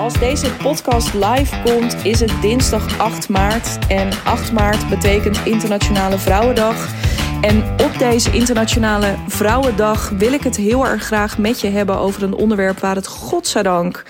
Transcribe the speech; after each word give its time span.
Als 0.00 0.18
deze 0.18 0.56
podcast 0.56 1.14
live 1.14 1.62
komt, 1.62 2.04
is 2.04 2.20
het 2.20 2.32
dinsdag 2.40 2.98
8 2.98 3.28
maart. 3.28 3.88
En 3.88 4.08
8 4.24 4.52
maart 4.52 4.88
betekent 4.88 5.40
Internationale 5.44 6.18
Vrouwendag. 6.18 6.94
En 7.40 7.62
op 7.62 7.98
deze 7.98 8.32
Internationale 8.32 9.14
Vrouwendag 9.28 10.10
wil 10.10 10.32
ik 10.32 10.42
het 10.42 10.56
heel 10.56 10.86
erg 10.86 11.02
graag 11.02 11.38
met 11.38 11.60
je 11.60 11.68
hebben 11.68 11.98
over 11.98 12.22
een 12.22 12.34
onderwerp 12.34 12.78
waar 12.78 12.94
het 12.94 13.06
godzijdank 13.06 14.04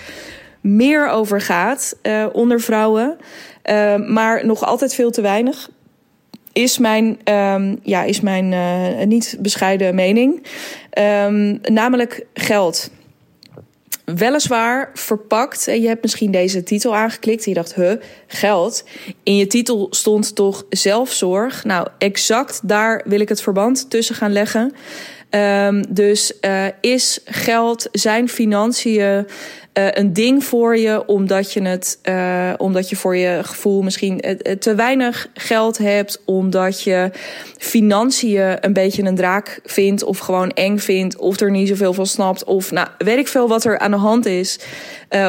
meer 0.61 1.09
over 1.09 1.41
gaat 1.41 1.97
uh, 2.03 2.25
onder 2.31 2.59
vrouwen. 2.61 3.17
Uh, 3.65 3.95
maar 3.95 4.45
nog 4.45 4.63
altijd 4.63 4.95
veel 4.95 5.11
te 5.11 5.21
weinig. 5.21 5.69
Is 6.53 6.77
mijn, 6.77 7.19
um, 7.35 7.79
ja, 7.83 8.03
is 8.03 8.21
mijn 8.21 8.51
uh, 8.51 9.05
niet 9.05 9.37
bescheiden 9.39 9.95
mening. 9.95 10.45
Um, 11.25 11.59
namelijk 11.61 12.25
geld 12.33 12.91
weliswaar 14.15 14.89
verpakt. 14.93 15.67
En 15.67 15.81
je 15.81 15.87
hebt 15.87 16.01
misschien 16.01 16.31
deze 16.31 16.63
titel 16.63 16.95
aangeklikt. 16.95 17.43
En 17.43 17.49
je 17.49 17.55
dacht, 17.55 17.75
huh, 17.75 17.93
geld. 18.27 18.83
In 19.23 19.35
je 19.35 19.47
titel 19.47 19.87
stond 19.89 20.35
toch 20.35 20.65
zelfzorg. 20.69 21.63
Nou, 21.63 21.87
exact 21.97 22.59
daar 22.63 23.01
wil 23.05 23.19
ik 23.19 23.29
het 23.29 23.41
verband 23.41 23.89
tussen 23.89 24.15
gaan 24.15 24.31
leggen. 24.31 24.73
Um, 25.35 25.83
dus 25.89 26.33
uh, 26.41 26.65
is 26.81 27.19
geld, 27.25 27.87
zijn 27.91 28.29
financiën 28.29 29.27
uh, 29.73 29.87
een 29.91 30.13
ding 30.13 30.43
voor 30.43 30.77
je 30.77 31.05
omdat 31.05 31.53
je 31.53 31.61
het, 31.61 31.99
uh, 32.09 32.53
omdat 32.57 32.89
je 32.89 32.95
voor 32.95 33.15
je 33.15 33.39
gevoel 33.43 33.81
misschien 33.81 34.37
te 34.59 34.75
weinig 34.75 35.27
geld 35.33 35.77
hebt, 35.77 36.21
omdat 36.25 36.83
je 36.83 37.11
financiën 37.57 38.57
een 38.65 38.73
beetje 38.73 39.03
een 39.03 39.15
draak 39.15 39.59
vindt 39.63 40.03
of 40.03 40.17
gewoon 40.17 40.49
eng 40.49 40.77
vindt 40.77 41.17
of 41.17 41.39
er 41.39 41.51
niet 41.51 41.67
zoveel 41.67 41.93
van 41.93 42.07
snapt 42.07 42.43
of 42.43 42.71
nou 42.71 42.87
weet 42.97 43.17
ik 43.17 43.27
veel 43.27 43.47
wat 43.47 43.63
er 43.63 43.79
aan 43.79 43.91
de 43.91 43.97
hand 43.97 44.25
is 44.25 44.59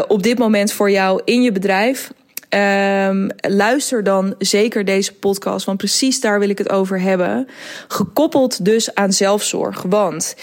op 0.09 0.22
dit 0.22 0.39
moment 0.39 0.72
voor 0.72 0.91
jou 0.91 1.20
in 1.25 1.42
je 1.42 1.53
bedrijf. 1.53 2.11
Um, 2.55 3.31
luister 3.36 4.05
dan 4.05 4.34
zeker 4.39 4.84
deze 4.84 5.14
podcast, 5.14 5.67
want 5.67 5.78
precies 5.78 6.20
daar 6.20 6.39
wil 6.39 6.48
ik 6.48 6.59
het 6.59 6.70
over 6.70 7.00
hebben. 7.00 7.47
Gekoppeld 7.89 8.64
dus 8.64 8.94
aan 8.94 9.12
zelfzorg. 9.12 9.83
Want 9.83 10.36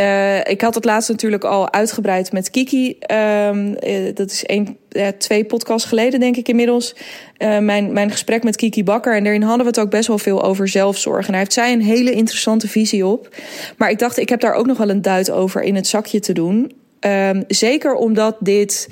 uh, 0.00 0.38
ik 0.38 0.60
had 0.60 0.74
het 0.74 0.84
laatst 0.84 1.08
natuurlijk 1.08 1.44
al 1.44 1.72
uitgebreid 1.72 2.32
met 2.32 2.50
Kiki. 2.50 2.98
Um, 3.46 3.74
dat 4.14 4.30
is 4.30 4.42
een, 4.46 4.76
uh, 4.90 5.08
twee 5.08 5.44
podcasts 5.44 5.88
geleden, 5.88 6.20
denk 6.20 6.36
ik 6.36 6.48
inmiddels. 6.48 6.94
mijn, 7.38 7.92
mijn 7.92 8.10
gesprek 8.10 8.42
met 8.42 8.56
Kiki 8.56 8.84
Bakker. 8.84 9.16
En 9.16 9.24
daarin 9.24 9.42
hadden 9.42 9.62
we 9.64 9.70
het 9.70 9.80
ook 9.80 9.90
best 9.90 10.08
wel 10.08 10.18
veel 10.18 10.42
over 10.42 10.68
zelfzorg. 10.68 11.26
En 11.26 11.30
daar 11.30 11.40
heeft 11.40 11.52
zij 11.52 11.72
een 11.72 11.82
hele 11.82 12.12
interessante 12.12 12.68
visie 12.68 13.06
op. 13.06 13.28
Maar 13.76 13.90
ik 13.90 13.98
dacht, 13.98 14.18
ik 14.18 14.28
heb 14.28 14.40
daar 14.40 14.54
ook 14.54 14.66
nog 14.66 14.78
wel 14.78 14.90
een 14.90 15.02
duit 15.02 15.30
over 15.30 15.62
in 15.62 15.74
het 15.74 15.86
zakje 15.86 16.20
te 16.20 16.32
doen. 16.32 16.72
Um, 17.00 17.44
zeker 17.48 17.94
omdat 17.94 18.36
dit 18.40 18.88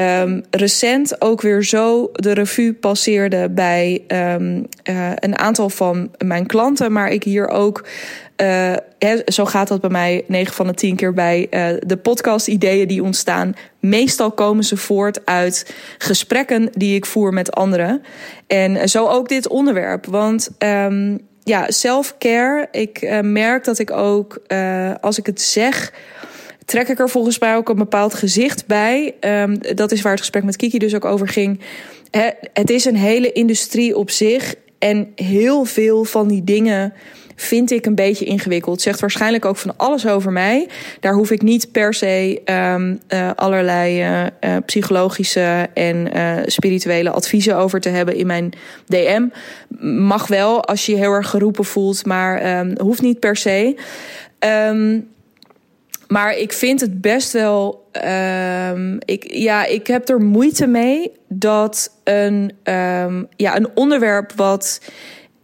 um, 0.00 0.42
recent 0.50 1.20
ook 1.20 1.40
weer 1.40 1.64
zo 1.64 2.10
de 2.12 2.32
revue 2.32 2.74
passeerde 2.74 3.48
bij 3.50 4.02
um, 4.08 4.66
een 5.14 5.38
aantal 5.38 5.70
van 5.70 6.10
mijn 6.24 6.46
klanten. 6.46 6.92
Maar 6.92 7.10
ik 7.10 7.22
hier 7.22 7.48
ook. 7.48 7.86
Uh, 8.36 8.72
zo 9.26 9.44
gaat 9.44 9.68
dat 9.68 9.80
bij 9.80 9.90
mij 9.90 10.24
9 10.26 10.54
van 10.54 10.66
de 10.66 10.74
10 10.74 10.96
keer 10.96 11.14
bij 11.14 11.46
uh, 11.50 11.66
de 11.86 11.96
podcast-ideeën 11.96 12.88
die 12.88 13.02
ontstaan. 13.02 13.54
Meestal 13.80 14.30
komen 14.30 14.64
ze 14.64 14.76
voort 14.76 15.26
uit 15.26 15.74
gesprekken 15.98 16.68
die 16.72 16.94
ik 16.94 17.06
voer 17.06 17.32
met 17.32 17.52
anderen. 17.52 18.02
En 18.46 18.88
zo 18.88 19.06
ook 19.06 19.28
dit 19.28 19.48
onderwerp. 19.48 20.06
Want 20.06 20.50
um, 20.58 21.18
ja, 21.42 21.70
self-care. 21.70 22.68
Ik 22.70 23.20
merk 23.22 23.64
dat 23.64 23.78
ik 23.78 23.90
ook, 23.90 24.42
als 25.00 25.18
ik 25.18 25.26
het 25.26 25.40
zeg 25.40 25.92
trek 26.68 26.88
ik 26.88 26.98
er 26.98 27.08
volgens 27.08 27.38
mij 27.38 27.56
ook 27.56 27.68
een 27.68 27.76
bepaald 27.76 28.14
gezicht 28.14 28.66
bij. 28.66 29.14
Um, 29.20 29.58
dat 29.74 29.92
is 29.92 30.02
waar 30.02 30.12
het 30.12 30.20
gesprek 30.20 30.44
met 30.44 30.56
Kiki 30.56 30.78
dus 30.78 30.94
ook 30.94 31.04
over 31.04 31.28
ging. 31.28 31.60
He, 32.10 32.30
het 32.52 32.70
is 32.70 32.84
een 32.84 32.96
hele 32.96 33.32
industrie 33.32 33.96
op 33.96 34.10
zich. 34.10 34.54
En 34.78 35.12
heel 35.14 35.64
veel 35.64 36.04
van 36.04 36.28
die 36.28 36.44
dingen 36.44 36.92
vind 37.34 37.70
ik 37.70 37.86
een 37.86 37.94
beetje 37.94 38.24
ingewikkeld. 38.24 38.80
Zegt 38.80 39.00
waarschijnlijk 39.00 39.44
ook 39.44 39.56
van 39.56 39.76
alles 39.76 40.06
over 40.06 40.32
mij. 40.32 40.68
Daar 41.00 41.14
hoef 41.14 41.30
ik 41.30 41.42
niet 41.42 41.72
per 41.72 41.94
se 41.94 42.40
um, 42.44 43.00
uh, 43.08 43.30
allerlei 43.34 44.02
uh, 44.02 44.26
uh, 44.40 44.56
psychologische 44.66 45.68
en 45.74 46.10
spirituele 46.46 47.10
adviezen 47.10 47.56
over 47.56 47.80
te 47.80 47.88
hebben 47.88 48.14
in 48.14 48.26
mijn 48.26 48.52
DM. 48.86 49.26
Mag 50.06 50.26
wel 50.26 50.64
als 50.64 50.86
je 50.86 50.92
je 50.92 50.98
heel 50.98 51.12
erg 51.12 51.28
geroepen 51.28 51.64
voelt, 51.64 52.06
maar 52.06 52.58
um, 52.58 52.74
hoeft 52.80 53.02
niet 53.02 53.20
per 53.20 53.36
se. 53.36 53.76
Maar 56.08 56.36
ik 56.36 56.52
vind 56.52 56.80
het 56.80 57.00
best 57.00 57.32
wel. 57.32 57.86
Um, 58.72 58.98
ik, 59.04 59.32
ja, 59.32 59.64
ik 59.64 59.86
heb 59.86 60.08
er 60.08 60.20
moeite 60.20 60.66
mee 60.66 61.12
dat 61.28 61.90
een, 62.04 62.52
um, 62.64 63.28
ja, 63.36 63.56
een 63.56 63.68
onderwerp 63.74 64.32
wat 64.36 64.80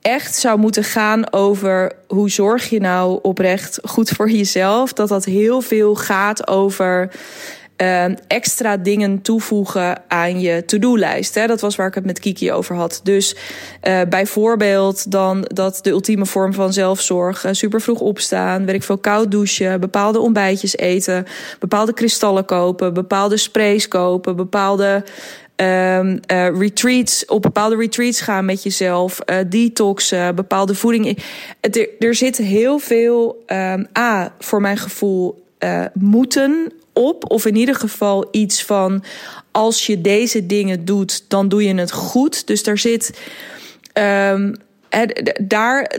echt 0.00 0.34
zou 0.34 0.58
moeten 0.58 0.84
gaan 0.84 1.32
over 1.32 1.92
hoe 2.06 2.30
zorg 2.30 2.70
je 2.70 2.80
nou 2.80 3.18
oprecht 3.22 3.78
goed 3.82 4.10
voor 4.10 4.30
jezelf, 4.30 4.92
dat 4.92 5.08
dat 5.08 5.24
heel 5.24 5.60
veel 5.60 5.94
gaat 5.94 6.48
over 6.48 7.10
uh, 7.82 8.04
extra 8.26 8.76
dingen 8.76 9.22
toevoegen 9.22 10.02
aan 10.08 10.40
je 10.40 10.64
to-do-lijst. 10.64 11.34
Dat 11.34 11.60
was 11.60 11.76
waar 11.76 11.86
ik 11.86 11.94
het 11.94 12.04
met 12.04 12.18
Kiki 12.18 12.52
over 12.52 12.76
had. 12.76 13.00
Dus 13.02 13.36
uh, 13.88 14.00
bijvoorbeeld 14.08 15.10
dan 15.10 15.40
dat 15.42 15.78
de 15.82 15.90
ultieme 15.90 16.26
vorm 16.26 16.52
van 16.52 16.72
zelfzorg. 16.72 17.44
Uh, 17.44 17.52
super 17.52 17.80
vroeg 17.80 18.00
opstaan, 18.00 18.66
werk 18.66 18.82
veel 18.82 18.98
koud 18.98 19.30
douchen, 19.30 19.80
bepaalde 19.80 20.18
ontbijtjes 20.18 20.76
eten, 20.76 21.26
bepaalde 21.58 21.94
kristallen 21.94 22.44
kopen, 22.44 22.94
bepaalde 22.94 23.36
sprays 23.36 23.88
kopen, 23.88 24.36
bepaalde 24.36 25.04
Um, 25.56 26.20
uh, 26.32 26.58
retreats, 26.58 27.24
op 27.24 27.42
bepaalde 27.42 27.76
retreats 27.76 28.20
gaan 28.20 28.44
met 28.44 28.62
jezelf, 28.62 29.18
detoxen, 29.46 30.34
bepaalde 30.34 30.74
voeding. 30.74 31.18
Er, 31.60 31.88
er 31.98 32.14
zit 32.14 32.36
heel 32.36 32.78
veel 32.78 33.44
um, 33.46 33.86
A, 33.98 34.34
voor 34.38 34.60
mijn 34.60 34.76
gevoel, 34.76 35.43
uh, 35.64 35.84
moeten 35.94 36.72
op. 36.92 37.30
Of 37.30 37.46
in 37.46 37.56
ieder 37.56 37.74
geval 37.74 38.28
iets 38.30 38.64
van 38.64 39.04
als 39.50 39.86
je 39.86 40.00
deze 40.00 40.46
dingen 40.46 40.84
doet, 40.84 41.24
dan 41.28 41.48
doe 41.48 41.64
je 41.64 41.74
het 41.74 41.92
goed. 41.92 42.46
Dus 42.46 42.62
daar 42.62 42.78
zit. 42.78 43.20
Um, 44.32 44.54
daar, 45.42 45.96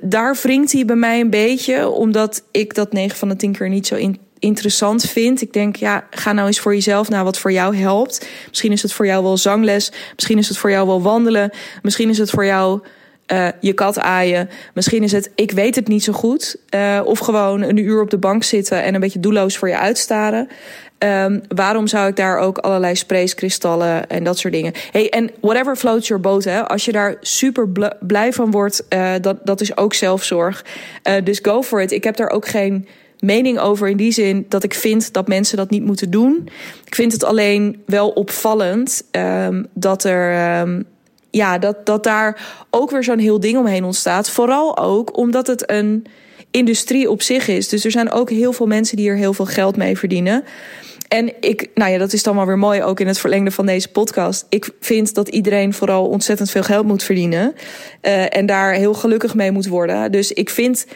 daar 0.00 0.36
wringt 0.42 0.72
hij 0.72 0.84
bij 0.84 0.96
mij 0.96 1.20
een 1.20 1.30
beetje, 1.30 1.88
omdat 1.88 2.42
ik 2.50 2.74
dat 2.74 2.92
9 2.92 3.18
van 3.18 3.28
de 3.28 3.36
10 3.36 3.52
keer 3.52 3.68
niet 3.68 3.86
zo 3.86 3.94
in, 3.94 4.18
interessant 4.38 5.04
vind. 5.04 5.42
Ik 5.42 5.52
denk, 5.52 5.76
ja, 5.76 6.06
ga 6.10 6.32
nou 6.32 6.46
eens 6.46 6.60
voor 6.60 6.74
jezelf 6.74 7.08
naar 7.08 7.24
wat 7.24 7.38
voor 7.38 7.52
jou 7.52 7.76
helpt. 7.76 8.28
Misschien 8.48 8.72
is 8.72 8.82
het 8.82 8.92
voor 8.92 9.06
jou 9.06 9.22
wel 9.22 9.36
zangles, 9.36 9.92
misschien 10.14 10.38
is 10.38 10.48
het 10.48 10.58
voor 10.58 10.70
jou 10.70 10.86
wel 10.86 11.02
wandelen, 11.02 11.50
misschien 11.82 12.08
is 12.08 12.18
het 12.18 12.30
voor 12.30 12.44
jou 12.44 12.80
uh, 13.32 13.48
je 13.60 13.72
kat 13.72 13.98
aaien. 13.98 14.48
Misschien 14.74 15.02
is 15.02 15.12
het, 15.12 15.30
ik 15.34 15.50
weet 15.50 15.74
het 15.74 15.88
niet 15.88 16.04
zo 16.04 16.12
goed. 16.12 16.56
Uh, 16.74 17.00
of 17.04 17.18
gewoon 17.18 17.62
een 17.62 17.76
uur 17.76 18.00
op 18.00 18.10
de 18.10 18.18
bank 18.18 18.42
zitten 18.42 18.82
en 18.82 18.94
een 18.94 19.00
beetje 19.00 19.20
doelloos 19.20 19.56
voor 19.56 19.68
je 19.68 19.78
uitstaren. 19.78 20.48
Um, 20.98 21.42
waarom 21.48 21.86
zou 21.86 22.08
ik 22.08 22.16
daar 22.16 22.38
ook 22.38 22.58
allerlei 22.58 22.94
sprays, 22.94 23.34
kristallen 23.34 24.08
en 24.08 24.24
dat 24.24 24.38
soort 24.38 24.52
dingen. 24.52 24.72
Hey, 24.90 25.10
en 25.10 25.30
whatever 25.40 25.76
floats 25.76 26.08
your 26.08 26.22
boat, 26.22 26.44
hè. 26.44 26.68
Als 26.68 26.84
je 26.84 26.92
daar 26.92 27.16
super 27.20 27.68
blij 28.00 28.32
van 28.32 28.50
wordt, 28.50 28.84
uh, 28.88 29.12
dat, 29.20 29.36
dat 29.44 29.60
is 29.60 29.76
ook 29.76 29.94
zelfzorg. 29.94 30.64
Dus 31.24 31.38
go 31.42 31.62
for 31.62 31.82
it. 31.82 31.92
Ik 31.92 32.04
heb 32.04 32.16
daar 32.16 32.30
ook 32.30 32.48
geen 32.48 32.88
mening 33.18 33.58
over 33.58 33.88
in 33.88 33.96
die 33.96 34.12
zin 34.12 34.46
dat 34.48 34.64
ik 34.64 34.74
vind 34.74 35.12
dat 35.12 35.28
mensen 35.28 35.56
dat 35.56 35.70
niet 35.70 35.84
moeten 35.84 36.10
doen. 36.10 36.48
Ik 36.84 36.94
vind 36.94 37.12
het 37.12 37.24
alleen 37.24 37.82
wel 37.86 38.08
opvallend 38.08 39.02
um, 39.10 39.66
dat 39.74 40.04
er. 40.04 40.60
Um, 40.60 40.86
ja, 41.36 41.58
dat, 41.58 41.86
dat 41.86 42.04
daar 42.04 42.40
ook 42.70 42.90
weer 42.90 43.04
zo'n 43.04 43.18
heel 43.18 43.40
ding 43.40 43.58
omheen 43.58 43.84
ontstaat. 43.84 44.30
Vooral 44.30 44.78
ook 44.78 45.16
omdat 45.16 45.46
het 45.46 45.70
een 45.70 46.06
industrie 46.50 47.10
op 47.10 47.22
zich 47.22 47.48
is. 47.48 47.68
Dus 47.68 47.84
er 47.84 47.90
zijn 47.90 48.10
ook 48.10 48.30
heel 48.30 48.52
veel 48.52 48.66
mensen 48.66 48.96
die 48.96 49.08
er 49.08 49.16
heel 49.16 49.32
veel 49.32 49.46
geld 49.46 49.76
mee 49.76 49.98
verdienen. 49.98 50.44
En 51.08 51.32
ik, 51.40 51.70
nou 51.74 51.90
ja, 51.90 51.98
dat 51.98 52.12
is 52.12 52.22
dan 52.22 52.36
wel 52.36 52.46
weer 52.46 52.58
mooi 52.58 52.82
ook 52.82 53.00
in 53.00 53.06
het 53.06 53.18
verlengde 53.18 53.50
van 53.50 53.66
deze 53.66 53.88
podcast. 53.88 54.46
Ik 54.48 54.70
vind 54.80 55.14
dat 55.14 55.28
iedereen 55.28 55.74
vooral 55.74 56.06
ontzettend 56.06 56.50
veel 56.50 56.62
geld 56.62 56.86
moet 56.86 57.02
verdienen. 57.02 57.54
Uh, 58.02 58.36
en 58.36 58.46
daar 58.46 58.72
heel 58.72 58.94
gelukkig 58.94 59.34
mee 59.34 59.50
moet 59.50 59.66
worden. 59.66 60.12
Dus 60.12 60.32
ik 60.32 60.50
vind 60.50 60.86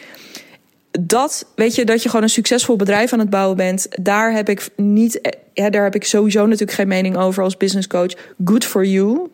dat, 0.99 1.45
weet 1.55 1.75
je, 1.75 1.85
dat 1.85 2.03
je 2.03 2.09
gewoon 2.09 2.23
een 2.23 2.29
succesvol 2.29 2.75
bedrijf 2.75 3.13
aan 3.13 3.19
het 3.19 3.29
bouwen 3.29 3.57
bent. 3.57 3.87
Daar 4.01 4.33
heb 4.33 4.49
ik 4.49 4.69
niet, 4.75 5.37
ja, 5.53 5.69
daar 5.69 5.83
heb 5.83 5.95
ik 5.95 6.03
sowieso 6.03 6.45
natuurlijk 6.45 6.71
geen 6.71 6.87
mening 6.87 7.17
over 7.17 7.43
als 7.43 7.57
business 7.57 7.87
coach. 7.87 8.13
Good 8.45 8.65
for 8.65 8.85
you. 8.85 9.29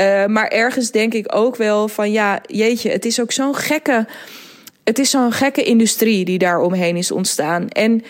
Uh, 0.00 0.26
maar 0.26 0.48
ergens 0.48 0.90
denk 0.90 1.14
ik 1.14 1.34
ook 1.34 1.56
wel 1.56 1.88
van 1.88 2.12
ja, 2.12 2.40
jeetje, 2.46 2.90
het 2.90 3.04
is 3.04 3.20
ook 3.20 3.32
zo'n 3.32 3.54
gekke. 3.54 4.06
Het 4.84 4.98
is 4.98 5.10
zo'n 5.10 5.32
gekke 5.32 5.62
industrie 5.62 6.24
die 6.24 6.38
daar 6.38 6.60
omheen 6.60 6.96
is 6.96 7.10
ontstaan. 7.10 7.68
En 7.68 8.02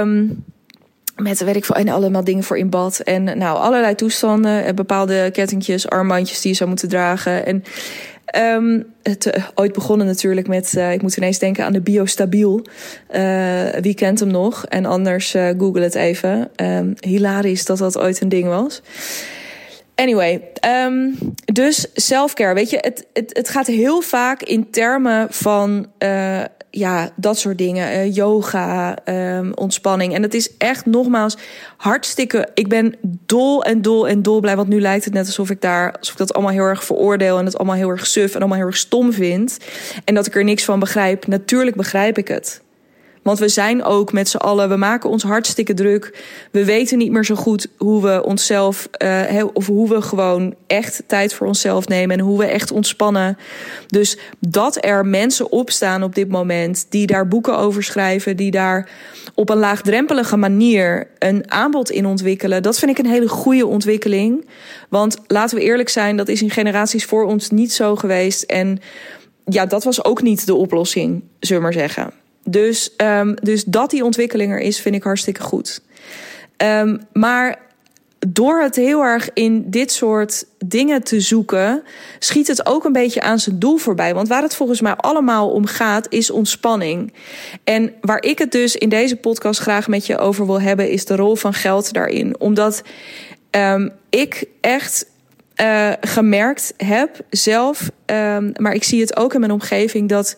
um, 0.00 0.44
met 1.16 1.44
weet 1.44 1.56
ik 1.56 1.64
veel, 1.64 1.74
en 1.74 1.88
allemaal 1.88 2.24
dingen 2.24 2.44
voor 2.44 2.58
in 2.58 2.70
bad. 2.70 2.98
En 2.98 3.24
nou, 3.24 3.58
allerlei 3.58 3.94
toestanden. 3.94 4.64
En 4.64 4.74
bepaalde 4.74 5.30
kettingjes, 5.32 5.88
armbandjes 5.88 6.40
die 6.40 6.50
je 6.50 6.56
zou 6.56 6.68
moeten 6.68 6.88
dragen. 6.88 7.46
En 7.46 7.64
Um, 8.36 8.86
het, 9.02 9.26
uh, 9.26 9.44
ooit 9.54 9.72
begonnen 9.72 10.06
natuurlijk 10.06 10.48
met, 10.48 10.74
ik 10.92 11.02
moet 11.02 11.16
ineens 11.16 11.38
denken 11.38 11.64
aan 11.64 11.72
de 11.72 11.80
Biostabiel. 11.80 12.62
Wie 13.80 13.94
kent 13.94 14.20
hem 14.20 14.30
nog? 14.30 14.66
En 14.66 14.86
anders 14.86 15.30
google 15.58 15.82
het 15.82 15.94
even. 15.94 16.50
Um, 16.56 16.94
hilarisch 17.00 17.64
dat 17.64 17.78
dat 17.78 17.98
ooit 17.98 18.20
een 18.20 18.28
ding 18.28 18.48
was. 18.48 18.82
Anyway, 20.00 20.52
um, 20.86 21.18
dus 21.44 21.86
selfcare. 21.94 22.54
Weet 22.54 22.70
je, 22.70 22.76
het, 22.80 23.06
het, 23.12 23.30
het 23.36 23.48
gaat 23.48 23.66
heel 23.66 24.00
vaak 24.00 24.42
in 24.42 24.70
termen 24.70 25.26
van 25.30 25.86
ja, 26.70 27.10
dat 27.16 27.38
soort 27.38 27.58
dingen. 27.58 27.92
Uh, 27.92 28.14
yoga, 28.14 28.96
um, 29.04 29.52
ontspanning. 29.54 30.14
En 30.14 30.22
het 30.22 30.34
is 30.34 30.56
echt 30.56 30.86
nogmaals 30.86 31.36
hartstikke. 31.76 32.48
Ik 32.54 32.68
ben 32.68 32.94
dol 33.02 33.64
en 33.64 33.82
dol 33.82 34.08
en 34.08 34.22
dol 34.22 34.40
blij. 34.40 34.56
Want 34.56 34.68
nu 34.68 34.80
lijkt 34.80 35.04
het 35.04 35.14
net 35.14 35.26
alsof 35.26 35.50
ik 35.50 35.60
daar, 35.60 35.92
alsof 35.92 36.12
ik 36.12 36.18
dat 36.18 36.34
allemaal 36.34 36.52
heel 36.52 36.64
erg 36.64 36.84
veroordeel. 36.84 37.38
En 37.38 37.44
het 37.44 37.58
allemaal 37.58 37.76
heel 37.76 37.90
erg 37.90 38.06
suf 38.06 38.34
en 38.34 38.40
allemaal 38.40 38.58
heel 38.58 38.66
erg 38.66 38.76
stom 38.76 39.12
vind. 39.12 39.58
En 40.04 40.14
dat 40.14 40.26
ik 40.26 40.34
er 40.34 40.44
niks 40.44 40.64
van 40.64 40.78
begrijp. 40.78 41.26
Natuurlijk 41.26 41.76
begrijp 41.76 42.18
ik 42.18 42.28
het. 42.28 42.60
Want 43.28 43.40
we 43.40 43.48
zijn 43.48 43.84
ook 43.84 44.12
met 44.12 44.28
z'n 44.28 44.36
allen, 44.36 44.68
we 44.68 44.76
maken 44.76 45.10
ons 45.10 45.22
hartstikke 45.22 45.74
druk. 45.74 46.24
We 46.50 46.64
weten 46.64 46.98
niet 46.98 47.10
meer 47.10 47.24
zo 47.24 47.34
goed 47.34 47.66
hoe 47.76 48.02
we 48.02 48.24
onszelf, 48.24 48.88
uh, 49.02 49.44
of 49.52 49.66
hoe 49.66 49.88
we 49.88 50.02
gewoon 50.02 50.54
echt 50.66 51.02
tijd 51.06 51.34
voor 51.34 51.46
onszelf 51.46 51.88
nemen 51.88 52.18
en 52.18 52.24
hoe 52.24 52.38
we 52.38 52.44
echt 52.44 52.70
ontspannen. 52.70 53.38
Dus 53.86 54.18
dat 54.38 54.84
er 54.84 55.06
mensen 55.06 55.52
opstaan 55.52 56.02
op 56.02 56.14
dit 56.14 56.28
moment 56.28 56.86
die 56.88 57.06
daar 57.06 57.28
boeken 57.28 57.58
over 57.58 57.82
schrijven, 57.82 58.36
die 58.36 58.50
daar 58.50 58.90
op 59.34 59.48
een 59.48 59.58
laagdrempelige 59.58 60.36
manier 60.36 61.08
een 61.18 61.50
aanbod 61.50 61.90
in 61.90 62.06
ontwikkelen, 62.06 62.62
dat 62.62 62.78
vind 62.78 62.90
ik 62.90 62.98
een 62.98 63.10
hele 63.10 63.28
goede 63.28 63.66
ontwikkeling. 63.66 64.48
Want 64.88 65.16
laten 65.26 65.56
we 65.56 65.64
eerlijk 65.64 65.88
zijn, 65.88 66.16
dat 66.16 66.28
is 66.28 66.42
in 66.42 66.50
generaties 66.50 67.04
voor 67.04 67.24
ons 67.24 67.50
niet 67.50 67.72
zo 67.72 67.96
geweest. 67.96 68.42
En 68.42 68.78
ja, 69.44 69.66
dat 69.66 69.84
was 69.84 70.04
ook 70.04 70.22
niet 70.22 70.46
de 70.46 70.54
oplossing, 70.54 71.22
zullen 71.40 71.62
we 71.62 71.68
maar 71.68 71.78
zeggen. 71.78 72.17
Dus, 72.50 72.90
um, 72.96 73.34
dus 73.34 73.64
dat 73.64 73.90
die 73.90 74.04
ontwikkeling 74.04 74.52
er 74.52 74.60
is, 74.60 74.80
vind 74.80 74.94
ik 74.94 75.02
hartstikke 75.02 75.40
goed. 75.40 75.80
Um, 76.56 77.00
maar 77.12 77.58
door 78.26 78.60
het 78.60 78.76
heel 78.76 79.02
erg 79.02 79.30
in 79.34 79.70
dit 79.70 79.92
soort 79.92 80.44
dingen 80.64 81.02
te 81.02 81.20
zoeken, 81.20 81.82
schiet 82.18 82.46
het 82.46 82.66
ook 82.66 82.84
een 82.84 82.92
beetje 82.92 83.20
aan 83.20 83.38
zijn 83.38 83.58
doel 83.58 83.76
voorbij. 83.76 84.14
Want 84.14 84.28
waar 84.28 84.42
het 84.42 84.54
volgens 84.54 84.80
mij 84.80 84.94
allemaal 84.94 85.50
om 85.50 85.66
gaat, 85.66 86.06
is 86.08 86.30
ontspanning. 86.30 87.12
En 87.64 87.94
waar 88.00 88.22
ik 88.22 88.38
het 88.38 88.52
dus 88.52 88.76
in 88.76 88.88
deze 88.88 89.16
podcast 89.16 89.60
graag 89.60 89.88
met 89.88 90.06
je 90.06 90.18
over 90.18 90.46
wil 90.46 90.60
hebben, 90.60 90.90
is 90.90 91.04
de 91.04 91.16
rol 91.16 91.36
van 91.36 91.54
geld 91.54 91.92
daarin. 91.92 92.40
Omdat 92.40 92.82
um, 93.50 93.92
ik 94.10 94.44
echt 94.60 95.06
uh, 95.60 95.92
gemerkt 96.00 96.74
heb 96.76 97.20
zelf, 97.30 97.90
maar 98.56 98.72
ik 98.72 98.84
zie 98.84 99.00
het 99.00 99.16
ook 99.16 99.34
in 99.34 99.40
mijn 99.40 99.52
omgeving, 99.52 100.08
dat 100.08 100.36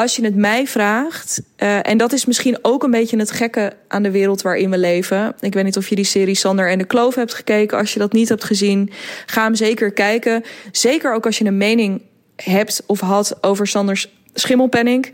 als 0.00 0.16
je 0.16 0.24
het 0.24 0.36
mij 0.36 0.66
vraagt, 0.66 1.42
uh, 1.58 1.86
en 1.86 1.96
dat 1.96 2.12
is 2.12 2.24
misschien 2.24 2.58
ook 2.62 2.82
een 2.82 2.90
beetje 2.90 3.18
het 3.18 3.30
gekke 3.30 3.72
aan 3.88 4.02
de 4.02 4.10
wereld 4.10 4.42
waarin 4.42 4.70
we 4.70 4.78
leven. 4.78 5.34
Ik 5.40 5.54
weet 5.54 5.64
niet 5.64 5.76
of 5.76 5.88
je 5.88 5.94
die 5.94 6.04
serie 6.04 6.34
Sander 6.34 6.70
en 6.70 6.78
de 6.78 6.84
Kloof 6.84 7.14
hebt 7.14 7.34
gekeken. 7.34 7.78
Als 7.78 7.92
je 7.92 7.98
dat 7.98 8.12
niet 8.12 8.28
hebt 8.28 8.44
gezien, 8.44 8.90
ga 9.26 9.42
hem 9.42 9.54
zeker 9.54 9.92
kijken. 9.92 10.44
Zeker 10.72 11.14
ook 11.14 11.26
als 11.26 11.38
je 11.38 11.44
een 11.44 11.56
mening 11.56 12.02
hebt 12.36 12.82
of 12.86 13.00
had 13.00 13.38
over 13.40 13.66
Sanders 13.66 14.08
schimmelpenning. 14.34 15.12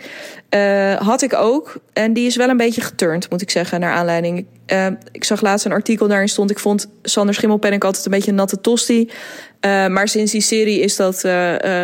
Uh, 0.51 0.95
had 0.95 1.23
ik 1.23 1.35
ook. 1.35 1.77
En 1.93 2.13
die 2.13 2.27
is 2.27 2.37
wel 2.37 2.49
een 2.49 2.57
beetje 2.57 2.81
geturnd, 2.81 3.31
moet 3.31 3.43
ik 3.43 3.51
zeggen, 3.51 3.81
naar 3.81 3.93
aanleiding. 3.93 4.47
Uh, 4.73 4.87
ik 5.13 5.25
zag 5.25 5.41
laatst 5.41 5.67
een 5.67 5.73
artikel 5.73 6.09
daarin 6.09 6.29
stond. 6.29 6.51
Ik 6.51 6.59
vond 6.59 6.89
Sander 7.03 7.35
Schimmelpenning 7.35 7.83
altijd 7.83 8.05
een 8.05 8.11
beetje 8.11 8.31
een 8.31 8.37
natte 8.37 8.61
tosti. 8.61 9.11
Uh, 9.67 9.87
maar 9.87 10.09
sinds 10.09 10.33
die 10.33 10.41
serie 10.41 10.81
is 10.81 10.97
dat 10.97 11.25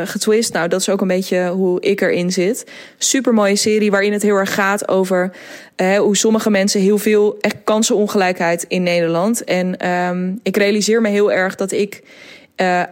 getwist. 0.04 0.52
Nou, 0.52 0.68
dat 0.68 0.80
is 0.80 0.88
ook 0.88 1.00
een 1.00 1.08
beetje 1.08 1.48
hoe 1.48 1.80
ik 1.80 2.00
erin 2.00 2.32
zit. 2.32 2.70
Super 2.98 3.34
mooie 3.34 3.56
serie 3.56 3.90
waarin 3.90 4.12
het 4.12 4.22
heel 4.22 4.36
erg 4.36 4.54
gaat 4.54 4.88
over 4.88 5.30
hoe 5.78 6.16
sommige 6.16 6.50
mensen 6.50 6.80
heel 6.80 6.98
veel 6.98 7.36
echt 7.40 7.56
kansenongelijkheid 7.64 8.64
in 8.68 8.82
Nederland. 8.82 9.44
En 9.44 9.88
um, 9.88 10.40
ik 10.42 10.56
realiseer 10.56 11.00
me 11.00 11.08
heel 11.08 11.32
erg 11.32 11.54
dat 11.54 11.72
ik 11.72 12.02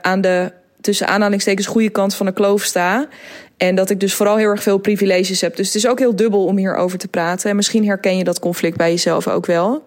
aan 0.03 0.21
de 0.21 0.53
tussen 0.81 1.07
aanhalingstekens 1.07 1.67
goede 1.67 1.91
kant 1.91 2.15
van 2.15 2.27
de 2.27 2.33
kloof 2.33 2.63
sta. 2.63 3.09
En 3.57 3.75
dat 3.75 3.91
ik 3.91 4.01
dus 4.01 4.15
vooral 4.15 4.37
heel 4.37 4.49
erg 4.49 4.63
veel 4.63 4.79
privileges 4.79 5.41
heb. 5.41 5.57
Dus 5.57 5.67
het 5.67 5.77
is 5.77 5.87
ook 5.87 5.99
heel 5.99 6.17
dubbel 6.17 6.45
om 6.45 6.57
hierover 6.57 6.99
te 6.99 7.09
praten. 7.09 7.51
En 7.51 7.57
misschien 7.57 7.87
herken 7.87 8.17
je 8.17 8.25
dat 8.25 8.39
conflict 8.39 8.77
bij 8.77 8.91
jezelf 8.91 9.29
ook 9.29 9.47
wel. 9.47 9.87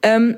Um, 0.00 0.36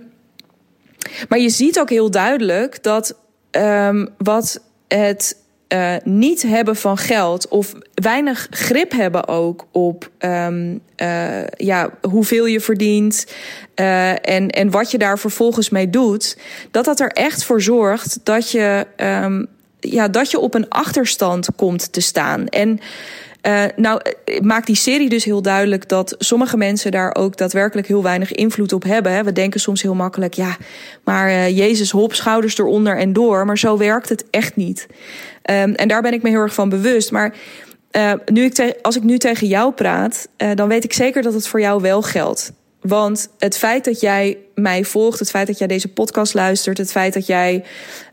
maar 1.28 1.38
je 1.38 1.48
ziet 1.48 1.80
ook 1.80 1.90
heel 1.90 2.10
duidelijk 2.10 2.82
dat 2.82 3.14
um, 3.56 4.08
wat 4.18 4.60
het 4.88 5.36
uh, 5.68 5.94
niet 6.04 6.42
hebben 6.42 6.76
van 6.76 6.98
geld 6.98 7.48
of 7.48 7.74
weinig 7.94 8.46
grip 8.50 8.92
hebben 8.92 9.28
ook 9.28 9.66
op 9.70 10.10
um, 10.18 10.80
uh, 10.96 11.46
ja, 11.46 11.90
hoeveel 12.08 12.46
je 12.46 12.60
verdient 12.60 13.26
uh, 13.74 14.10
en, 14.10 14.50
en 14.50 14.70
wat 14.70 14.90
je 14.90 14.98
daar 14.98 15.18
vervolgens 15.18 15.70
mee 15.70 15.90
doet, 15.90 16.38
dat 16.70 16.84
dat 16.84 17.00
er 17.00 17.10
echt 17.10 17.44
voor 17.44 17.62
zorgt 17.62 18.20
dat 18.22 18.50
je 18.50 18.86
um, 18.96 19.46
ja, 19.80 20.08
dat 20.08 20.30
je 20.30 20.38
op 20.38 20.54
een 20.54 20.68
achterstand 20.68 21.48
komt 21.56 21.92
te 21.92 22.00
staan. 22.00 22.48
En 22.48 22.80
uh, 23.42 23.64
nou 23.76 24.00
maakt 24.42 24.66
die 24.66 24.76
serie 24.76 25.08
dus 25.08 25.24
heel 25.24 25.42
duidelijk 25.42 25.88
dat 25.88 26.14
sommige 26.18 26.56
mensen 26.56 26.90
daar 26.90 27.14
ook 27.14 27.36
daadwerkelijk 27.36 27.86
heel 27.86 28.02
weinig 28.02 28.32
invloed 28.32 28.72
op 28.72 28.82
hebben. 28.82 29.24
We 29.24 29.32
denken 29.32 29.60
soms 29.60 29.82
heel 29.82 29.94
makkelijk, 29.94 30.34
ja, 30.34 30.56
maar 31.04 31.28
uh, 31.28 31.56
Jezus, 31.56 31.90
hop, 31.90 32.14
schouders 32.14 32.58
eronder 32.58 32.98
en 32.98 33.12
door. 33.12 33.46
Maar 33.46 33.58
zo 33.58 33.76
werkt 33.76 34.08
het 34.08 34.24
echt 34.30 34.56
niet. 34.56 34.86
Um, 35.50 35.74
en 35.74 35.88
daar 35.88 36.02
ben 36.02 36.12
ik 36.12 36.22
me 36.22 36.28
heel 36.28 36.40
erg 36.40 36.54
van 36.54 36.68
bewust. 36.68 37.10
Maar 37.10 37.34
uh, 37.92 38.12
nu 38.26 38.44
ik 38.44 38.76
als 38.82 38.96
ik 38.96 39.02
nu 39.02 39.18
tegen 39.18 39.46
jou 39.46 39.72
praat, 39.72 40.28
dan 40.54 40.68
weet 40.68 40.84
ik 40.84 40.92
zeker 40.92 41.22
dat 41.22 41.34
het 41.34 41.48
voor 41.48 41.60
jou 41.60 41.82
wel 41.82 42.02
geldt. 42.02 42.52
Want 42.82 43.28
het 43.38 43.58
feit 43.58 43.84
dat 43.84 44.00
jij 44.00 44.38
mij 44.54 44.84
volgt, 44.84 45.18
het 45.18 45.30
feit 45.30 45.46
dat 45.46 45.58
jij 45.58 45.66
deze 45.66 45.88
podcast 45.88 46.34
luistert, 46.34 46.78
het 46.78 46.90
feit 46.90 47.14
dat 47.14 47.26
jij 47.26 47.64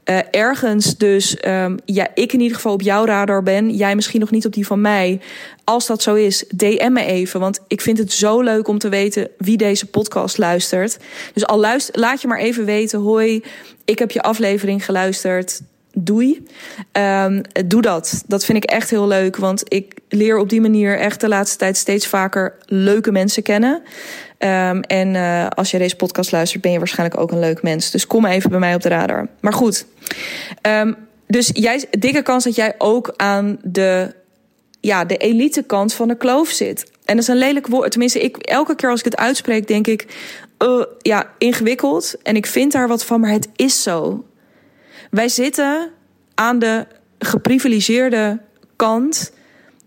uh, 0.06 0.20
ergens 0.32 0.98
dus, 0.98 1.38
um, 1.48 1.78
ja, 1.86 2.08
ik 2.14 2.34
in 2.34 2.40
ieder 2.40 2.56
geval 2.56 2.74
op 2.74 2.82
jouw 2.82 3.06
radar 3.06 3.44
ben, 3.44 3.76
jij 3.76 3.96
misschien 3.96 4.20
nog 4.20 4.32
niet 4.32 4.46
op 4.46 4.54
die 4.54 4.66
van 4.66 4.82
mij. 4.82 5.22
Als 5.64 5.88
dat 5.88 6.02
zo 6.02 6.16
is, 6.16 6.46
DM 6.56 6.92
me 6.92 7.06
even, 7.06 7.40
want 7.40 7.60
ik 7.68 7.82
vind 7.82 7.98
het 7.98 8.14
zo 8.14 8.42
leuk 8.42 8.68
om 8.68 8.78
te 8.78 8.90
weten 8.90 9.30
wie 9.38 9.58
deze 9.58 9.86
podcast 9.86 10.38
luistert. 10.38 10.98
Dus 11.34 11.46
al 11.46 11.60
luister, 11.60 12.00
laat 12.00 12.22
je 12.22 12.28
maar 12.28 12.40
even 12.40 12.66
weten, 12.66 13.00
hoi, 13.00 13.44
ik 13.86 14.00
heb 14.00 14.12
je 14.12 14.22
aflevering 14.22 14.86
geluisterd 14.86 15.62
doei. 15.94 16.46
Um, 16.92 17.42
doe 17.66 17.82
dat. 17.82 18.24
Dat 18.28 18.46
vind 18.46 18.64
ik 18.64 18.70
echt 18.70 18.90
heel 18.90 19.08
leuk. 19.08 19.36
Want 19.36 19.64
ik 19.68 19.94
leer 20.10 20.38
op 20.38 20.50
die 20.50 20.62
manier 20.62 21.00
echt 21.00 21.22
de 21.22 21.28
laatste 21.28 21.58
tijd 21.58 21.78
steeds 21.78 22.08
vaker 22.08 22.56
leuke 22.66 23.12
mensen 23.12 23.44
kennen. 23.44 23.82
Um, 24.44 24.82
en 24.82 25.14
uh, 25.14 25.48
als 25.48 25.72
je 25.72 25.78
deze 25.78 25.96
podcast 25.96 26.32
luistert, 26.32 26.62
ben 26.62 26.72
je 26.72 26.78
waarschijnlijk 26.78 27.20
ook 27.20 27.32
een 27.32 27.40
leuk 27.40 27.62
mens. 27.62 27.92
Dus 27.92 28.08
kom 28.08 28.26
even 28.26 28.50
bij 28.50 28.60
mij 28.60 28.76
op 28.76 28.82
de 28.82 28.90
radar. 28.90 29.28
Maar 29.40 29.54
goed. 29.54 29.86
Um, 30.62 30.96
dus 31.28 31.50
jij, 31.54 31.86
dikke 31.90 32.22
kans 32.22 32.44
dat 32.44 32.56
jij 32.56 32.76
ook 32.78 33.14
aan 33.16 33.60
de, 33.64 34.16
ja, 34.80 35.06
de 35.06 35.18
elite 35.18 35.64
kant 35.64 35.94
van 35.94 36.08
de 36.08 36.18
kloof 36.18 36.50
zit. 36.50 36.92
En 37.06 37.16
dat 37.16 37.24
is 37.24 37.28
een 37.28 37.38
lelijk 37.38 37.68
woord. 37.68 37.92
Tenminste, 37.92 38.20
ik, 38.20 38.38
elke 38.38 38.76
keer 38.76 38.90
als 38.90 39.00
ik 39.00 39.06
het 39.06 39.18
uitspreek, 39.18 39.68
denk 39.68 39.88
ik. 39.88 40.18
Uh, 40.64 40.84
ja, 41.00 41.32
ingewikkeld. 41.38 42.16
En 42.24 42.36
ik 42.36 42.46
vind 42.46 42.72
daar 42.72 42.88
wat 42.88 43.06
van, 43.06 43.20
maar 43.20 43.32
het 43.32 43.50
is 43.56 43.84
zo. 43.84 44.26
Wij 45.12 45.30
zitten 45.30 45.90
aan 46.36 46.60
de 46.60 46.86
geprivilegeerde 47.20 48.40
kant 48.76 49.32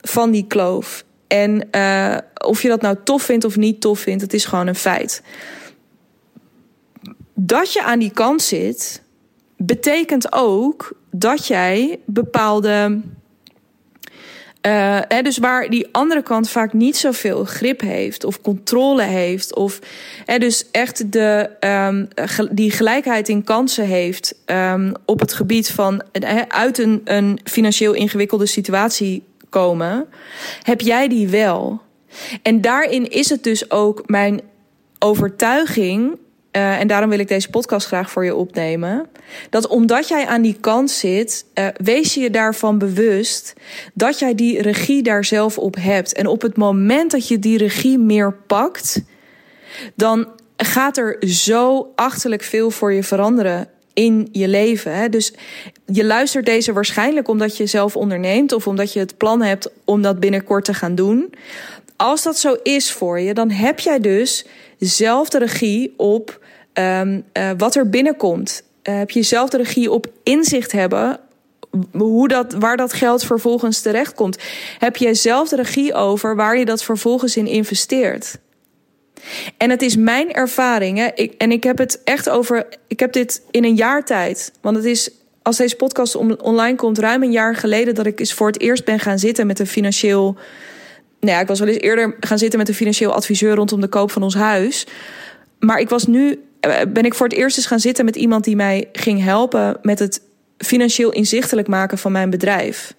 van 0.00 0.30
die 0.30 0.46
kloof. 0.46 1.04
En 1.32 1.68
uh, 1.70 2.16
of 2.44 2.62
je 2.62 2.68
dat 2.68 2.80
nou 2.80 2.96
tof 3.04 3.22
vindt 3.22 3.44
of 3.44 3.56
niet 3.56 3.80
tof 3.80 4.00
vindt, 4.00 4.22
het 4.22 4.32
is 4.32 4.44
gewoon 4.44 4.66
een 4.66 4.74
feit. 4.74 5.22
Dat 7.34 7.72
je 7.72 7.82
aan 7.82 7.98
die 7.98 8.10
kant 8.10 8.42
zit, 8.42 9.02
betekent 9.56 10.32
ook 10.32 10.92
dat 11.10 11.46
jij 11.46 11.98
bepaalde 12.04 13.00
uh, 14.66 15.00
dus 15.22 15.38
waar 15.38 15.70
die 15.70 15.88
andere 15.92 16.22
kant 16.22 16.50
vaak 16.50 16.72
niet 16.72 16.96
zoveel 16.96 17.44
grip 17.44 17.80
heeft 17.80 18.24
of 18.24 18.40
controle 18.40 19.02
heeft, 19.02 19.54
of 19.54 19.78
dus 20.38 20.70
echt 20.70 21.12
de, 21.12 21.50
um, 21.60 22.08
die 22.50 22.70
gelijkheid 22.70 23.28
in 23.28 23.44
kansen 23.44 23.84
heeft 23.84 24.34
um, 24.46 24.92
op 25.04 25.20
het 25.20 25.32
gebied 25.32 25.70
van 25.70 26.02
uit 26.48 26.78
een, 26.78 27.00
een 27.04 27.38
financieel 27.44 27.92
ingewikkelde 27.92 28.46
situatie 28.46 29.22
komen, 29.52 30.08
heb 30.62 30.80
jij 30.80 31.08
die 31.08 31.28
wel. 31.28 31.80
En 32.42 32.60
daarin 32.60 33.10
is 33.10 33.28
het 33.28 33.42
dus 33.44 33.70
ook 33.70 34.02
mijn 34.06 34.40
overtuiging 34.98 36.18
uh, 36.56 36.80
en 36.80 36.86
daarom 36.86 37.10
wil 37.10 37.18
ik 37.18 37.28
deze 37.28 37.50
podcast 37.50 37.86
graag 37.86 38.10
voor 38.10 38.24
je 38.24 38.34
opnemen. 38.34 39.06
Dat 39.50 39.66
omdat 39.66 40.08
jij 40.08 40.26
aan 40.26 40.42
die 40.42 40.56
kant 40.60 40.90
zit, 40.90 41.44
uh, 41.54 41.66
wees 41.76 42.14
je 42.14 42.20
je 42.20 42.30
daarvan 42.30 42.78
bewust 42.78 43.54
dat 43.94 44.18
jij 44.18 44.34
die 44.34 44.62
regie 44.62 45.02
daar 45.02 45.24
zelf 45.24 45.58
op 45.58 45.76
hebt. 45.80 46.12
En 46.12 46.26
op 46.26 46.42
het 46.42 46.56
moment 46.56 47.10
dat 47.10 47.28
je 47.28 47.38
die 47.38 47.58
regie 47.58 47.98
meer 47.98 48.32
pakt, 48.32 49.02
dan 49.94 50.28
gaat 50.56 50.96
er 50.96 51.16
zo 51.20 51.92
achterlijk 51.94 52.42
veel 52.42 52.70
voor 52.70 52.92
je 52.92 53.02
veranderen 53.02 53.68
in 53.94 54.28
je 54.32 54.48
leven. 54.48 54.94
Hè? 54.94 55.08
Dus 55.08 55.32
je 55.86 56.04
luistert 56.04 56.46
deze 56.46 56.72
waarschijnlijk 56.72 57.28
omdat 57.28 57.56
je 57.56 57.66
zelf 57.66 57.96
onderneemt 57.96 58.52
of 58.52 58.66
omdat 58.66 58.92
je 58.92 58.98
het 58.98 59.16
plan 59.16 59.42
hebt 59.42 59.70
om 59.84 60.02
dat 60.02 60.20
binnenkort 60.20 60.64
te 60.64 60.74
gaan 60.74 60.94
doen. 60.94 61.34
Als 61.96 62.22
dat 62.22 62.38
zo 62.38 62.56
is 62.62 62.92
voor 62.92 63.20
je, 63.20 63.34
dan 63.34 63.50
heb 63.50 63.80
jij 63.80 64.00
dus 64.00 64.46
zelf 64.78 65.28
de 65.28 65.38
regie 65.38 65.94
op 65.96 66.40
um, 66.74 67.24
uh, 67.32 67.50
wat 67.56 67.74
er 67.74 67.88
binnenkomt. 67.88 68.62
Uh, 68.82 68.96
heb 68.98 69.10
je 69.10 69.22
zelf 69.22 69.50
de 69.50 69.56
regie 69.56 69.90
op 69.90 70.06
inzicht 70.22 70.72
hebben 70.72 71.20
hoe 71.92 72.28
dat, 72.28 72.52
waar 72.52 72.76
dat 72.76 72.92
geld 72.92 73.24
vervolgens 73.24 73.80
terechtkomt. 73.80 74.38
Heb 74.78 74.96
jij 74.96 75.14
zelf 75.14 75.48
de 75.48 75.56
regie 75.56 75.94
over 75.94 76.36
waar 76.36 76.58
je 76.58 76.64
dat 76.64 76.82
vervolgens 76.82 77.36
in 77.36 77.46
investeert. 77.46 78.38
En 79.56 79.70
het 79.70 79.82
is 79.82 79.96
mijn 79.96 80.32
ervaring, 80.32 80.98
hè, 80.98 81.08
ik, 81.14 81.34
en 81.38 81.52
ik 81.52 81.64
heb 81.64 81.78
het 81.78 82.00
echt 82.04 82.28
over. 82.28 82.66
Ik 82.86 83.00
heb 83.00 83.12
dit 83.12 83.42
in 83.50 83.64
een 83.64 83.74
jaar 83.74 84.04
tijd. 84.04 84.52
Want 84.60 84.76
het 84.76 84.84
is, 84.84 85.10
als 85.42 85.56
deze 85.56 85.76
podcast 85.76 86.16
online 86.42 86.76
komt, 86.76 86.98
ruim 86.98 87.22
een 87.22 87.32
jaar 87.32 87.56
geleden 87.56 87.94
dat 87.94 88.06
ik 88.06 88.20
eens 88.20 88.32
voor 88.32 88.46
het 88.46 88.60
eerst 88.60 88.84
ben 88.84 89.00
gaan 89.00 89.18
zitten 89.18 89.46
met 89.46 89.58
een 89.58 89.66
financieel. 89.66 90.36
Nou 91.20 91.34
ja, 91.34 91.40
ik 91.40 91.48
was 91.48 91.58
wel 91.58 91.68
eens 91.68 91.82
eerder 91.82 92.16
gaan 92.20 92.38
zitten 92.38 92.58
met 92.58 92.68
een 92.68 92.74
financieel 92.74 93.12
adviseur 93.12 93.54
rondom 93.54 93.80
de 93.80 93.88
koop 93.88 94.10
van 94.10 94.22
ons 94.22 94.34
huis. 94.34 94.86
Maar 95.58 95.78
ik 95.78 95.88
was 95.88 96.06
nu. 96.06 96.42
Eh, 96.60 96.80
ben 96.88 97.04
ik 97.04 97.14
voor 97.14 97.28
het 97.28 97.36
eerst 97.36 97.56
eens 97.56 97.66
gaan 97.66 97.80
zitten 97.80 98.04
met 98.04 98.16
iemand 98.16 98.44
die 98.44 98.56
mij 98.56 98.88
ging 98.92 99.22
helpen 99.22 99.78
met 99.82 99.98
het 99.98 100.20
financieel 100.58 101.10
inzichtelijk 101.10 101.68
maken 101.68 101.98
van 101.98 102.12
mijn 102.12 102.30
bedrijf. 102.30 102.94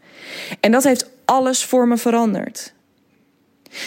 En 0.60 0.72
dat 0.72 0.84
heeft 0.84 1.10
alles 1.25 1.65
voor 1.65 1.88
me 1.88 1.98
veranderd. 1.98 2.73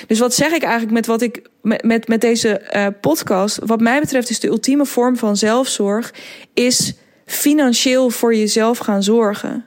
Dus 0.07 0.19
wat 0.19 0.35
zeg 0.35 0.53
ik 0.53 0.63
eigenlijk 0.63 0.93
met, 0.93 1.07
wat 1.07 1.23
ik, 1.23 1.43
met, 1.63 1.83
met, 1.83 2.09
met 2.09 2.21
deze 2.21 2.71
uh, 2.75 2.87
podcast? 3.01 3.59
Wat 3.65 3.81
mij 3.81 4.01
betreft 4.01 4.31
is 4.31 4.41
de 4.41 4.49
ultieme 4.49 4.87
vorm 4.87 5.17
van 5.17 5.37
zelfzorg... 5.37 6.15
is 6.55 6.95
financieel 7.25 8.11
voor 8.11 8.35
jezelf 8.35 8.79
gaan 8.79 9.03
zorgen. 9.03 9.65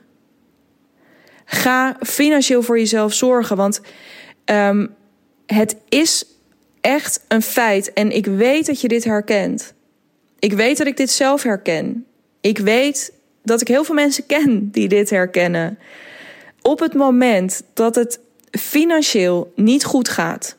Ga 1.44 1.96
financieel 2.00 2.62
voor 2.62 2.78
jezelf 2.78 3.12
zorgen, 3.12 3.56
want 3.56 3.80
um, 4.44 4.94
het 5.46 5.76
is 5.88 6.24
echt 6.80 7.24
een 7.28 7.42
feit. 7.42 7.92
En 7.92 8.10
ik 8.10 8.26
weet 8.26 8.66
dat 8.66 8.80
je 8.80 8.88
dit 8.88 9.04
herkent. 9.04 9.74
Ik 10.38 10.52
weet 10.52 10.78
dat 10.78 10.86
ik 10.86 10.96
dit 10.96 11.10
zelf 11.10 11.42
herken. 11.42 12.06
Ik 12.40 12.58
weet 12.58 13.12
dat 13.42 13.60
ik 13.60 13.68
heel 13.68 13.84
veel 13.84 13.94
mensen 13.94 14.26
ken 14.26 14.70
die 14.70 14.88
dit 14.88 15.10
herkennen. 15.10 15.78
Op 16.62 16.80
het 16.80 16.94
moment 16.94 17.62
dat 17.74 17.94
het 17.94 18.20
financieel 18.50 19.52
niet 19.54 19.84
goed 19.84 20.08
gaat. 20.08 20.58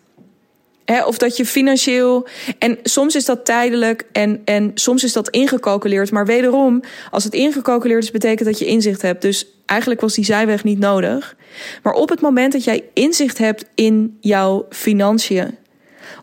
Of 1.06 1.18
dat 1.18 1.38
je 1.38 1.46
financieel. 1.46 2.28
En 2.58 2.78
soms 2.84 3.16
is 3.16 3.26
dat 3.26 3.46
tijdelijk 3.46 4.06
en, 4.12 4.42
en 4.46 4.72
soms 4.74 5.04
is 5.04 5.14
dat 5.14 5.30
ingecalculeerd. 5.30 6.12
Maar 6.12 6.26
wederom, 6.26 6.82
als 7.12 7.24
het 7.24 7.34
ingecalculeerd 7.34 8.04
is, 8.04 8.12
betekent 8.12 8.50
dat 8.50 8.60
je 8.60 8.66
inzicht 8.66 9.02
hebt. 9.02 9.22
Dus 9.22 9.48
eigenlijk 9.66 10.02
was 10.02 10.14
die 10.14 10.26
zijweg 10.26 10.64
niet 10.64 10.80
nodig. 10.80 11.36
Maar 11.84 11.94
op 11.94 12.10
het 12.10 12.22
moment 12.22 12.54
dat 12.54 12.64
jij 12.64 12.84
inzicht 12.94 13.38
hebt 13.38 13.66
in 13.76 14.18
jouw 14.20 14.66
financiën. 14.70 15.58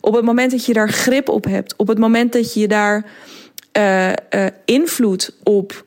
Op 0.01 0.15
het 0.15 0.25
moment 0.25 0.51
dat 0.51 0.65
je 0.65 0.73
daar 0.73 0.91
grip 0.91 1.29
op 1.29 1.45
hebt. 1.45 1.75
Op 1.77 1.89
het 1.89 1.99
moment 1.99 2.33
dat 2.33 2.55
je 2.55 2.69
daar 2.69 3.05
uh, 3.79 4.09
uh, 4.09 4.47
invloed 4.65 5.35
op 5.43 5.85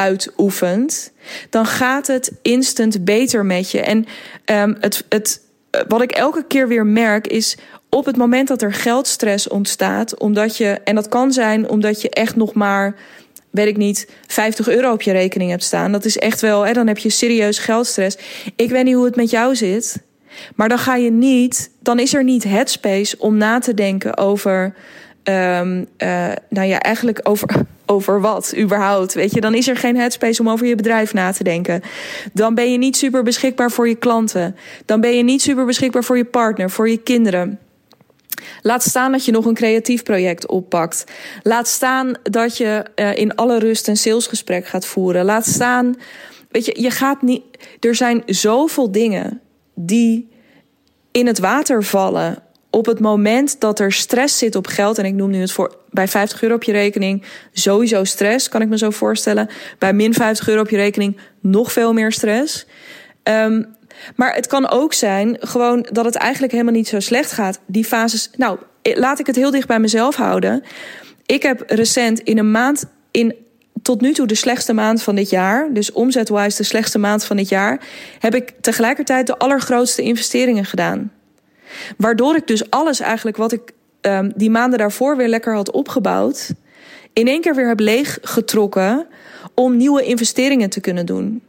uitoefent, 0.00 1.12
dan 1.50 1.66
gaat 1.66 2.06
het 2.06 2.32
instant 2.42 3.04
beter 3.04 3.46
met 3.46 3.70
je. 3.70 3.80
En 3.80 4.06
um, 4.44 4.76
het, 4.80 5.04
het, 5.08 5.40
wat 5.88 6.02
ik 6.02 6.12
elke 6.12 6.44
keer 6.46 6.68
weer 6.68 6.86
merk 6.86 7.26
is 7.26 7.56
op 7.88 8.04
het 8.04 8.16
moment 8.16 8.48
dat 8.48 8.62
er 8.62 8.72
geldstress 8.72 9.48
ontstaat, 9.48 10.18
omdat 10.18 10.56
je, 10.56 10.80
en 10.84 10.94
dat 10.94 11.08
kan 11.08 11.32
zijn 11.32 11.68
omdat 11.68 12.00
je 12.00 12.10
echt 12.10 12.36
nog 12.36 12.52
maar, 12.54 12.94
weet 13.50 13.66
ik 13.66 13.76
niet, 13.76 14.08
50 14.26 14.68
euro 14.68 14.92
op 14.92 15.02
je 15.02 15.12
rekening 15.12 15.50
hebt 15.50 15.64
staan. 15.64 15.92
Dat 15.92 16.04
is 16.04 16.18
echt 16.18 16.40
wel, 16.40 16.66
hè, 16.66 16.72
dan 16.72 16.86
heb 16.86 16.98
je 16.98 17.10
serieus 17.10 17.58
geldstress. 17.58 18.16
Ik 18.56 18.70
weet 18.70 18.84
niet 18.84 18.94
hoe 18.94 19.04
het 19.04 19.16
met 19.16 19.30
jou 19.30 19.56
zit, 19.56 20.02
maar 20.54 20.68
dan 20.68 20.78
ga 20.78 20.96
je 20.96 21.10
niet, 21.10 21.70
dan 21.80 21.98
is 21.98 22.14
er 22.14 22.24
niet 22.24 22.44
headspace 22.44 23.16
om 23.18 23.36
na 23.36 23.58
te 23.58 23.74
denken 23.74 24.16
over 24.16 24.74
Um, 25.24 25.86
nou 26.48 26.68
ja, 26.68 26.80
eigenlijk 26.80 27.20
over, 27.22 27.48
over 27.86 28.20
wat 28.20 28.54
überhaupt. 28.56 29.12
Weet 29.12 29.34
je, 29.34 29.40
dan 29.40 29.54
is 29.54 29.68
er 29.68 29.76
geen 29.76 29.96
headspace 29.96 30.40
om 30.40 30.48
over 30.48 30.66
je 30.66 30.74
bedrijf 30.74 31.14
na 31.14 31.32
te 31.32 31.44
denken. 31.44 31.82
Dan 32.32 32.54
ben 32.54 32.72
je 32.72 32.78
niet 32.78 32.96
super 32.96 33.22
beschikbaar 33.22 33.70
voor 33.70 33.88
je 33.88 33.94
klanten. 33.94 34.56
Dan 34.84 35.00
ben 35.00 35.16
je 35.16 35.22
niet 35.22 35.42
super 35.42 35.64
beschikbaar 35.64 36.04
voor 36.04 36.16
je 36.16 36.24
partner, 36.24 36.70
voor 36.70 36.88
je 36.88 36.98
kinderen. 36.98 37.58
Laat 38.62 38.82
staan 38.82 39.12
dat 39.12 39.24
je 39.24 39.32
nog 39.32 39.44
een 39.44 39.54
creatief 39.54 40.02
project 40.02 40.46
oppakt. 40.46 41.04
Laat 41.42 41.68
staan 41.68 42.14
dat 42.22 42.56
je 42.56 42.86
uh, 42.96 43.16
in 43.16 43.34
alle 43.34 43.58
rust 43.58 43.88
een 43.88 43.96
salesgesprek 43.96 44.66
gaat 44.66 44.86
voeren. 44.86 45.24
Laat 45.24 45.46
staan, 45.46 45.94
weet 46.48 46.64
je, 46.64 46.82
je 46.82 46.90
gaat 46.90 47.22
niet. 47.22 47.42
Er 47.80 47.94
zijn 47.94 48.22
zoveel 48.26 48.92
dingen 48.92 49.40
die 49.74 50.28
in 51.12 51.26
het 51.26 51.38
water 51.38 51.84
vallen 51.84 52.42
op 52.70 52.86
het 52.86 53.00
moment 53.00 53.60
dat 53.60 53.78
er 53.78 53.92
stress 53.92 54.38
zit 54.38 54.56
op 54.56 54.66
geld, 54.66 54.98
en 54.98 55.04
ik 55.04 55.14
noem 55.14 55.30
nu 55.30 55.40
het 55.40 55.52
voor 55.52 55.76
bij 55.90 56.08
50 56.08 56.42
euro 56.42 56.54
op 56.54 56.62
je 56.62 56.72
rekening, 56.72 57.24
sowieso 57.52 58.04
stress, 58.04 58.48
kan 58.48 58.62
ik 58.62 58.68
me 58.68 58.78
zo 58.78 58.90
voorstellen. 58.90 59.48
Bij 59.78 59.92
min 59.92 60.14
50 60.14 60.48
euro 60.48 60.60
op 60.60 60.68
je 60.68 60.76
rekening 60.76 61.20
nog 61.40 61.72
veel 61.72 61.92
meer 61.92 62.12
stress. 62.12 62.66
Um, 63.22 63.66
maar 64.16 64.34
het 64.34 64.46
kan 64.46 64.70
ook 64.70 64.92
zijn 64.92 65.36
gewoon 65.40 65.86
dat 65.92 66.04
het 66.04 66.14
eigenlijk 66.14 66.52
helemaal 66.52 66.74
niet 66.74 66.88
zo 66.88 67.00
slecht 67.00 67.32
gaat. 67.32 67.60
Die 67.66 67.84
fases. 67.84 68.30
Nou, 68.36 68.58
laat 68.82 69.18
ik 69.18 69.26
het 69.26 69.36
heel 69.36 69.50
dicht 69.50 69.66
bij 69.66 69.80
mezelf 69.80 70.16
houden. 70.16 70.62
Ik 71.26 71.42
heb 71.42 71.62
recent 71.66 72.20
in 72.20 72.38
een 72.38 72.50
maand, 72.50 72.84
in 73.10 73.34
tot 73.82 74.00
nu 74.00 74.12
toe 74.12 74.26
de 74.26 74.34
slechtste 74.34 74.72
maand 74.72 75.02
van 75.02 75.14
dit 75.14 75.30
jaar, 75.30 75.68
dus 75.72 75.92
omzetwise 75.92 76.56
de 76.56 76.62
slechtste 76.62 76.98
maand 76.98 77.24
van 77.24 77.36
dit 77.36 77.48
jaar, 77.48 77.80
heb 78.18 78.34
ik 78.34 78.52
tegelijkertijd 78.60 79.26
de 79.26 79.38
allergrootste 79.38 80.02
investeringen 80.02 80.64
gedaan. 80.64 81.12
Waardoor 81.96 82.36
ik 82.36 82.46
dus 82.46 82.70
alles 82.70 83.00
eigenlijk 83.00 83.36
wat 83.36 83.52
ik 83.52 83.72
um, 84.00 84.32
die 84.36 84.50
maanden 84.50 84.78
daarvoor 84.78 85.16
weer 85.16 85.28
lekker 85.28 85.54
had 85.54 85.70
opgebouwd, 85.70 86.52
in 87.12 87.28
één 87.28 87.40
keer 87.40 87.54
weer 87.54 87.68
heb 87.68 87.80
leeggetrokken 87.80 89.06
om 89.54 89.76
nieuwe 89.76 90.02
investeringen 90.02 90.70
te 90.70 90.80
kunnen 90.80 91.06
doen. 91.06 91.42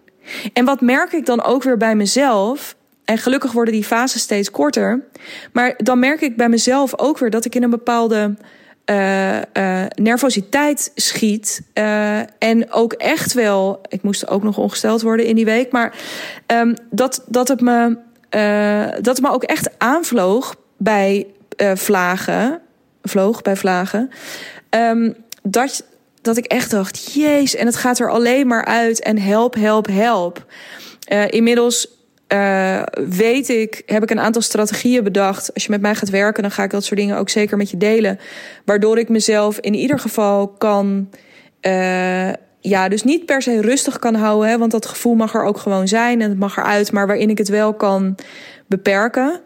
En 0.54 0.66
wat 0.66 0.82
merk 0.82 1.12
ik 1.12 1.25
dan 1.25 1.44
ook 1.44 1.63
weer 1.63 1.78
bij 1.78 1.96
mezelf? 1.96 2.75
En 3.06 3.18
gelukkig 3.18 3.51
worden 3.51 3.74
die 3.74 3.84
fases 3.84 4.22
steeds 4.22 4.51
korter. 4.51 5.06
Maar 5.51 5.74
dan 5.78 6.00
merk 6.00 6.22
ik 6.22 6.36
bij 6.36 6.50
mezelf 6.50 7.00
ook 7.00 7.18
weer 7.18 7.30
dat 7.30 7.46
ik 7.46 7.56
in 7.56 7.63
een 7.63 7.70
bepaalde 7.70 8.36
uh, 8.86 9.36
uh, 9.38 9.84
nervositeit 9.96 10.92
schiet. 10.96 11.62
Uh, 11.74 12.20
en 12.38 12.72
ook 12.72 12.94
echt 12.94 13.34
wel. 13.34 13.82
Ik 13.88 14.01
moest 14.01 14.28
ook 14.28 14.44
nog 14.44 14.58
ongesteld 14.58 15.01
worden 15.01 15.25
in 15.25 15.36
die 15.36 15.46
week. 15.46 15.72
Maar 15.72 15.94
um, 16.48 16.75
dat, 16.90 17.24
dat 17.28 17.48
het 17.48 17.62
me 17.62 17.98
uh, 18.35 18.85
dat 19.01 19.15
het 19.15 19.21
me 19.21 19.31
ook 19.31 19.43
echt 19.43 19.69
aanvloog 19.77 20.55
bij 20.77 21.27
uh, 21.57 21.71
vlagen. 21.75 22.61
Vloog 23.03 23.41
bij 23.41 23.55
vlagen. 23.55 24.09
Um, 24.69 25.15
dat, 25.43 25.85
dat 26.21 26.38
ik 26.38 26.45
echt 26.45 26.71
dacht, 26.71 27.13
jeez, 27.13 27.53
en 27.53 27.65
het 27.65 27.75
gaat 27.75 28.00
er 28.00 28.11
alleen 28.11 28.47
maar 28.47 28.65
uit. 28.65 29.01
En 29.01 29.17
help, 29.17 29.55
help, 29.55 29.88
help. 29.88 30.45
Uh, 31.11 31.27
inmiddels 31.27 32.00
weet 33.09 33.50
ik, 33.50 33.81
heb 33.85 34.03
ik 34.03 34.11
een 34.11 34.19
aantal 34.19 34.41
strategieën 34.41 35.03
bedacht. 35.03 35.53
Als 35.53 35.63
je 35.63 35.71
met 35.71 35.81
mij 35.81 35.95
gaat 35.95 36.09
werken, 36.09 36.41
dan 36.41 36.51
ga 36.51 36.63
ik 36.63 36.69
dat 36.69 36.83
soort 36.83 37.00
dingen 37.00 37.17
ook 37.17 37.29
zeker 37.29 37.57
met 37.57 37.69
je 37.69 37.77
delen. 37.77 38.19
Waardoor 38.65 38.97
ik 38.97 39.09
mezelf 39.09 39.59
in 39.59 39.73
ieder 39.73 40.00
geval 40.00 40.47
kan 40.47 41.09
ja, 42.62 42.89
dus 42.89 43.03
niet 43.03 43.25
per 43.25 43.41
se 43.41 43.62
rustig 43.62 44.00
kan 44.00 44.15
houden. 44.15 44.50
Hè, 44.50 44.58
want 44.58 44.72
dat 44.72 44.86
gevoel 44.86 45.15
mag 45.15 45.34
er 45.34 45.44
ook 45.44 45.58
gewoon 45.58 45.88
zijn 45.88 46.22
en 46.22 46.30
het 46.30 46.39
mag 46.39 46.58
eruit. 46.58 46.91
Maar 46.91 47.08
waarin 47.08 47.30
ik 47.30 47.38
het 47.38 47.50
wel 47.50 47.74
kan 47.74 48.15
beperken. 48.68 49.41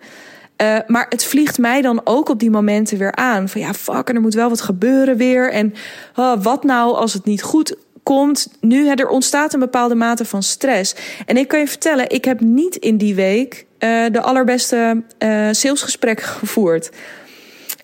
Uh, 0.62 0.78
maar 0.88 1.06
het 1.10 1.24
vliegt 1.24 1.58
mij 1.58 1.82
dan 1.82 2.02
ook 2.04 2.30
op 2.30 2.40
die 2.40 2.50
momenten 2.50 2.98
weer 2.98 3.16
aan. 3.16 3.50
Van 3.50 3.62
ja, 3.62 3.74
fuck, 3.74 4.10
en 4.10 4.16
er 4.16 4.22
moet 4.22 4.34
wel 4.34 4.50
wat 4.50 4.62
gebeuren 4.62 5.18
weer. 5.18 5.52
En 5.52 5.74
oh, 6.16 6.44
wat 6.44 6.64
nou 6.64 6.96
als 6.96 7.14
het 7.14 7.26
niet 7.26 7.44
goed 7.44 7.76
komt? 8.04 8.48
Nu, 8.62 8.88
hè, 8.88 8.94
er 8.94 9.08
ontstaat 9.08 9.54
een 9.54 9.60
bepaalde 9.60 9.96
mate 9.96 10.26
van 10.26 10.44
stress. 10.44 10.96
En 11.26 11.38
ik 11.38 11.48
kan 11.48 11.60
je 11.60 11.68
vertellen, 11.68 12.10
ik 12.10 12.26
heb 12.26 12.40
niet 12.40 12.76
in 12.76 12.98
die 12.98 13.16
week 13.16 13.66
uh, 13.80 14.06
de 14.12 14.22
allerbeste 14.22 15.04
uh, 15.20 15.48
salesgesprek 15.52 16.22
gevoerd. 16.40 16.90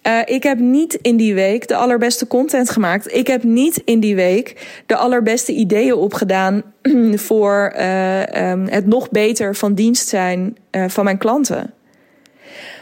Uh, 0.08 0.20
ik 0.26 0.44
heb 0.44 0.60
niet 0.60 0.94
in 0.94 1.18
die 1.18 1.34
week 1.34 1.68
de 1.68 1.76
allerbeste 1.76 2.28
content 2.28 2.70
gemaakt. 2.70 3.14
Ik 3.14 3.28
heb 3.28 3.44
niet 3.44 3.82
in 3.86 4.00
die 4.00 4.16
week 4.16 4.82
de 4.86 4.96
allerbeste 4.96 5.52
ideeën 5.52 5.96
opgedaan 5.96 6.64
voor 7.28 7.74
uh, 7.76 8.52
um, 8.52 8.68
het 8.68 8.88
nog 8.88 9.10
beter 9.10 9.56
van 9.56 9.74
dienst 9.74 10.08
zijn 10.08 10.58
uh, 10.72 10.86
van 10.88 11.04
mijn 11.04 11.18
klanten. 11.18 11.74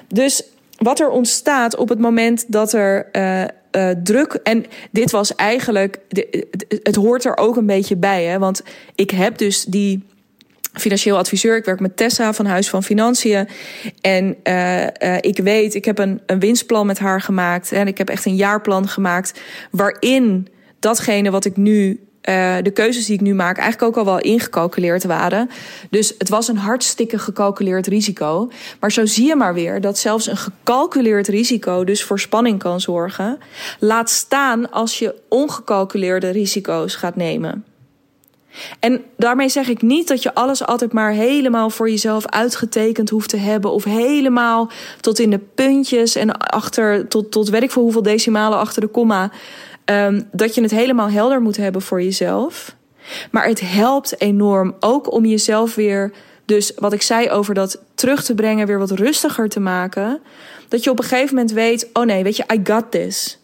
Dus 0.07 0.43
wat 0.77 0.99
er 0.99 1.09
ontstaat 1.09 1.75
op 1.75 1.89
het 1.89 1.99
moment 1.99 2.45
dat 2.47 2.73
er 2.73 3.09
druk. 4.03 4.33
En 4.33 4.65
dit 4.91 5.11
was 5.11 5.35
eigenlijk. 5.35 5.99
Het 6.83 6.95
hoort 6.95 7.25
er 7.25 7.38
ook 7.38 7.55
een 7.55 7.65
beetje 7.65 7.95
bij, 7.95 8.23
hè? 8.23 8.39
Want 8.39 8.63
ik 8.95 9.11
heb 9.11 9.38
dus 9.38 9.63
die 9.63 10.03
financieel 10.79 11.17
adviseur. 11.17 11.57
Ik 11.57 11.65
werk 11.65 11.79
met 11.79 11.98
Tessa 11.98 12.33
van 12.33 12.45
Huis 12.45 12.69
van 12.69 12.83
Financiën. 12.83 13.48
En 14.01 14.36
uh, 14.43 14.86
ik 15.19 15.39
weet, 15.43 15.75
ik 15.75 15.86
heb 15.86 16.00
een, 16.00 16.21
een 16.25 16.39
winstplan 16.39 16.86
met 16.86 17.00
haar 17.00 17.21
gemaakt. 17.21 17.71
En 17.71 17.88
ik 17.88 17.98
heb 17.98 18.09
echt 18.09 18.25
een 18.25 18.36
jaarplan 18.36 18.88
gemaakt. 18.88 19.39
Waarin 19.71 20.48
datgene 20.79 21.31
wat 21.31 21.45
ik 21.45 21.57
nu 21.57 22.00
uh, 22.29 22.55
de 22.62 22.71
keuzes 22.71 23.05
die 23.05 23.15
ik 23.15 23.21
nu 23.21 23.33
maak 23.33 23.57
eigenlijk 23.57 23.98
ook 23.98 24.05
al 24.05 24.13
wel 24.13 24.21
ingecalculeerd 24.24 25.03
waren. 25.03 25.50
Dus 25.89 26.13
het 26.17 26.29
was 26.29 26.48
een 26.48 26.57
hartstikke 26.57 27.19
gecalculeerd 27.19 27.88
risico. 27.88 28.51
Maar 28.79 28.91
zo 28.91 29.05
zie 29.05 29.27
je 29.27 29.36
maar 29.36 29.53
weer 29.53 29.81
dat 29.81 29.98
zelfs 29.98 30.27
een 30.27 30.38
gecalculeerd 30.38 31.27
risico 31.27 31.83
dus 31.83 32.03
voor 32.03 32.19
spanning 32.19 32.59
kan 32.59 32.81
zorgen. 32.81 33.38
Laat 33.79 34.09
staan 34.09 34.71
als 34.71 35.00
je 35.00 35.15
ongecalculeerde 35.29 36.29
risico's 36.29 36.95
gaat 36.95 37.15
nemen. 37.15 37.65
En 38.79 39.03
daarmee 39.18 39.50
zeg 39.50 39.68
ik 39.68 39.82
niet 39.82 40.08
dat 40.08 40.24
je 40.24 40.34
alles 40.34 40.65
altijd 40.65 40.94
maar 40.94 41.12
helemaal 41.12 41.70
voor 41.70 41.89
jezelf 41.89 42.25
uitgetekend 42.25 43.10
hoeft 43.10 43.29
te 43.29 43.38
hebben. 43.38 43.72
Of 43.72 43.84
helemaal 43.84 44.72
tot 45.00 45.20
in 45.20 45.29
de 45.29 45.39
puntjes 45.56 46.15
en 46.15 46.38
achter, 46.38 47.08
tot, 47.08 47.32
tot 47.32 47.50
weet 47.50 47.63
ik 47.63 47.72
voor 47.72 47.84
hoeveel 47.84 48.03
decimalen 48.03 48.58
achter 48.58 48.82
de 48.82 48.88
komma. 48.88 49.32
Um, 49.86 50.27
dat 50.32 50.56
je 50.56 50.62
het 50.62 50.72
helemaal 50.72 51.10
helder 51.10 51.41
moet 51.41 51.58
hebben 51.58 51.82
voor 51.82 52.01
jezelf. 52.01 52.75
Maar 53.32 53.48
het 53.48 53.60
helpt 53.60 54.22
enorm 54.22 54.75
ook 54.79 55.12
om 55.12 55.25
jezelf 55.25 55.75
weer, 55.75 56.12
dus 56.46 56.72
wat 56.75 56.94
ik 56.94 57.01
zei 57.01 57.29
over 57.29 57.53
dat 57.53 57.82
terug 57.96 58.24
te 58.24 58.36
brengen, 58.36 58.68
weer 58.68 58.79
wat 58.79 58.91
rustiger 58.91 59.50
te 59.50 59.60
maken. 59.60 60.22
Dat 60.68 60.84
je 60.84 60.89
op 60.89 61.00
een 61.00 61.06
gegeven 61.06 61.36
moment 61.36 61.53
weet: 61.53 61.89
oh 61.94 62.06
nee, 62.06 62.24
weet 62.24 62.38
je, 62.38 62.44
I 62.53 62.60
got 62.63 62.91
this. 62.91 63.39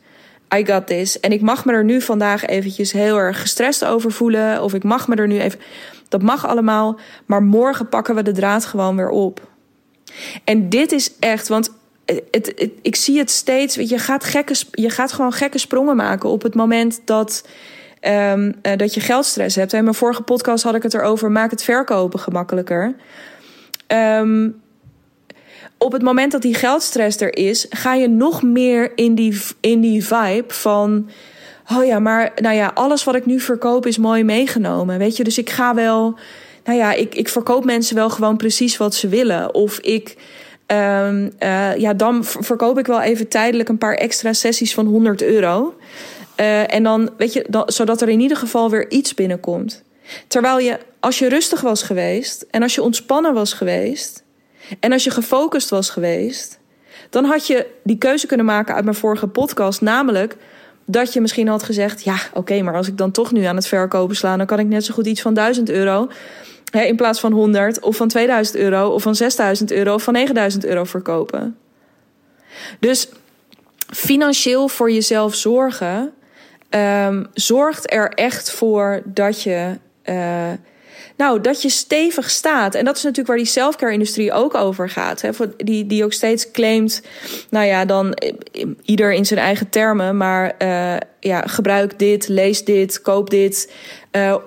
I 0.53 0.65
got 0.65 0.87
this. 0.87 1.19
En 1.19 1.31
ik 1.31 1.41
mag 1.41 1.65
me 1.65 1.71
er 1.71 1.83
nu 1.83 2.01
vandaag 2.01 2.45
eventjes 2.45 2.91
heel 2.91 3.17
erg 3.17 3.41
gestrest 3.41 3.85
over 3.85 4.11
voelen. 4.11 4.63
Of 4.63 4.73
ik 4.73 4.83
mag 4.83 5.07
me 5.07 5.15
er 5.15 5.27
nu 5.27 5.39
even. 5.39 5.59
Dat 6.09 6.21
mag 6.21 6.47
allemaal. 6.47 6.99
Maar 7.25 7.43
morgen 7.43 7.89
pakken 7.89 8.15
we 8.15 8.23
de 8.23 8.31
draad 8.31 8.65
gewoon 8.65 8.95
weer 8.95 9.09
op. 9.09 9.47
En 10.43 10.69
dit 10.69 10.91
is 10.91 11.11
echt, 11.19 11.47
want 11.47 11.71
het, 12.05 12.69
ik 12.81 12.95
zie 12.95 13.17
het 13.17 13.31
steeds. 13.31 13.75
Je 13.75 13.97
gaat, 13.97 14.23
gekke, 14.23 14.55
je 14.71 14.89
gaat 14.89 15.11
gewoon 15.11 15.33
gekke 15.33 15.57
sprongen 15.57 15.95
maken 15.95 16.29
op 16.29 16.41
het 16.41 16.55
moment 16.55 17.01
dat, 17.05 17.47
um, 18.01 18.55
dat 18.61 18.93
je 18.93 18.99
geldstress 18.99 19.55
hebt. 19.55 19.73
In 19.73 19.83
mijn 19.83 19.95
vorige 19.95 20.21
podcast 20.21 20.63
had 20.63 20.75
ik 20.75 20.83
het 20.83 20.93
erover: 20.93 21.31
maak 21.31 21.51
het 21.51 21.63
verkopen 21.63 22.19
gemakkelijker. 22.19 22.95
Um, 23.87 24.63
op 25.85 25.91
het 25.91 26.01
moment 26.01 26.31
dat 26.31 26.41
die 26.41 26.53
geldstress 26.53 27.19
er 27.19 27.37
is, 27.37 27.65
ga 27.69 27.93
je 27.93 28.07
nog 28.07 28.43
meer 28.43 28.91
in 28.95 29.15
die, 29.15 29.41
in 29.59 29.81
die 29.81 30.05
vibe 30.05 30.53
van. 30.53 31.09
Oh 31.77 31.85
ja, 31.85 31.99
maar 31.99 32.31
nou 32.41 32.55
ja, 32.55 32.71
alles 32.73 33.03
wat 33.03 33.15
ik 33.15 33.25
nu 33.25 33.39
verkoop 33.39 33.85
is 33.85 33.97
mooi 33.97 34.23
meegenomen. 34.23 34.97
Weet 34.97 35.17
je, 35.17 35.23
dus 35.23 35.37
ik 35.37 35.49
ga 35.49 35.75
wel. 35.75 36.17
Nou 36.63 36.77
ja, 36.77 36.93
ik, 36.93 37.15
ik 37.15 37.29
verkoop 37.29 37.65
mensen 37.65 37.95
wel 37.95 38.09
gewoon 38.09 38.37
precies 38.37 38.77
wat 38.77 38.95
ze 38.95 39.07
willen. 39.07 39.53
Of 39.53 39.79
ik. 39.79 40.15
Um, 40.67 41.31
uh, 41.39 41.77
ja, 41.77 41.93
dan 41.93 42.23
verkoop 42.23 42.77
ik 42.79 42.85
wel 42.85 43.01
even 43.01 43.27
tijdelijk 43.27 43.69
een 43.69 43.77
paar 43.77 43.93
extra 43.93 44.33
sessies 44.33 44.73
van 44.73 44.85
100 44.85 45.21
euro. 45.21 45.75
Uh, 46.39 46.73
en 46.73 46.83
dan, 46.83 47.09
weet 47.17 47.33
je, 47.33 47.45
dan, 47.49 47.63
zodat 47.65 48.01
er 48.01 48.09
in 48.09 48.19
ieder 48.19 48.37
geval 48.37 48.69
weer 48.69 48.91
iets 48.91 49.13
binnenkomt. 49.13 49.83
Terwijl 50.27 50.59
je, 50.59 50.79
als 50.99 51.19
je 51.19 51.29
rustig 51.29 51.61
was 51.61 51.83
geweest 51.83 52.45
en 52.51 52.61
als 52.61 52.75
je 52.75 52.81
ontspannen 52.81 53.33
was 53.33 53.53
geweest, 53.53 54.24
en 54.79 54.91
als 54.91 55.03
je 55.03 55.11
gefocust 55.11 55.69
was 55.69 55.89
geweest, 55.89 56.59
dan 57.09 57.25
had 57.25 57.47
je 57.47 57.67
die 57.83 57.97
keuze 57.97 58.27
kunnen 58.27 58.45
maken 58.45 58.75
uit 58.75 58.83
mijn 58.83 58.95
vorige 58.95 59.27
podcast. 59.27 59.81
Namelijk 59.81 60.37
dat 60.85 61.13
je 61.13 61.21
misschien 61.21 61.47
had 61.47 61.63
gezegd: 61.63 62.03
Ja, 62.03 62.17
oké, 62.33 62.61
maar 62.61 62.75
als 62.75 62.87
ik 62.87 62.97
dan 62.97 63.11
toch 63.11 63.31
nu 63.31 63.43
aan 63.43 63.55
het 63.55 63.67
verkopen 63.67 64.15
sla, 64.15 64.37
dan 64.37 64.45
kan 64.45 64.59
ik 64.59 64.67
net 64.67 64.85
zo 64.85 64.93
goed 64.93 65.07
iets 65.07 65.21
van 65.21 65.33
1000 65.33 65.69
euro. 65.69 66.09
Hè, 66.71 66.81
in 66.81 66.95
plaats 66.95 67.19
van 67.19 67.31
100 67.31 67.79
of 67.79 67.95
van 67.95 68.07
2000 68.07 68.57
euro 68.57 68.89
of 68.89 69.01
van 69.01 69.15
6000 69.15 69.71
euro 69.71 69.93
of 69.93 70.03
van 70.03 70.13
9000 70.13 70.65
euro 70.65 70.83
verkopen. 70.83 71.57
Dus 72.79 73.09
financieel 73.93 74.67
voor 74.67 74.91
jezelf 74.91 75.35
zorgen 75.35 76.13
um, 76.69 77.27
zorgt 77.33 77.93
er 77.93 78.09
echt 78.09 78.51
voor 78.51 79.01
dat 79.05 79.41
je. 79.41 79.77
Uh, 80.05 80.51
nou, 81.17 81.41
dat 81.41 81.61
je 81.61 81.69
stevig 81.69 82.29
staat. 82.29 82.75
En 82.75 82.85
dat 82.85 82.95
is 82.95 83.01
natuurlijk 83.01 83.27
waar 83.27 83.37
die 83.37 83.45
selfcare-industrie 83.45 84.31
ook 84.31 84.55
over 84.55 84.89
gaat. 84.89 85.21
Hè? 85.21 85.29
Die, 85.57 85.85
die 85.87 86.03
ook 86.03 86.13
steeds 86.13 86.51
claimt, 86.51 87.01
nou 87.49 87.65
ja, 87.65 87.85
dan 87.85 88.13
eh, 88.13 88.33
ieder 88.81 89.13
in 89.13 89.25
zijn 89.25 89.39
eigen 89.39 89.69
termen, 89.69 90.17
maar 90.17 90.55
uh, 90.61 90.95
ja, 91.19 91.41
gebruik 91.41 91.99
dit, 91.99 92.27
lees 92.27 92.63
dit, 92.63 93.01
koop 93.01 93.29
dit, 93.29 93.71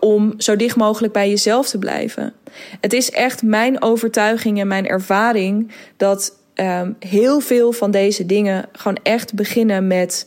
om 0.00 0.35
zo 0.37 0.57
dicht 0.57 0.76
mogelijk 0.76 1.12
bij 1.12 1.28
jezelf 1.28 1.68
te 1.68 1.78
blijven. 1.78 2.33
Het 2.81 2.92
is 2.92 3.11
echt 3.11 3.42
mijn 3.42 3.83
overtuiging 3.83 4.61
en 4.61 4.66
mijn 4.66 4.87
ervaring 4.87 5.72
dat 5.96 6.33
um, 6.54 6.96
heel 6.98 7.40
veel 7.40 7.72
van 7.72 7.90
deze 7.90 8.26
dingen 8.26 8.68
gewoon 8.72 8.98
echt 9.02 9.35
beginnen 9.35 9.87
met 9.87 10.26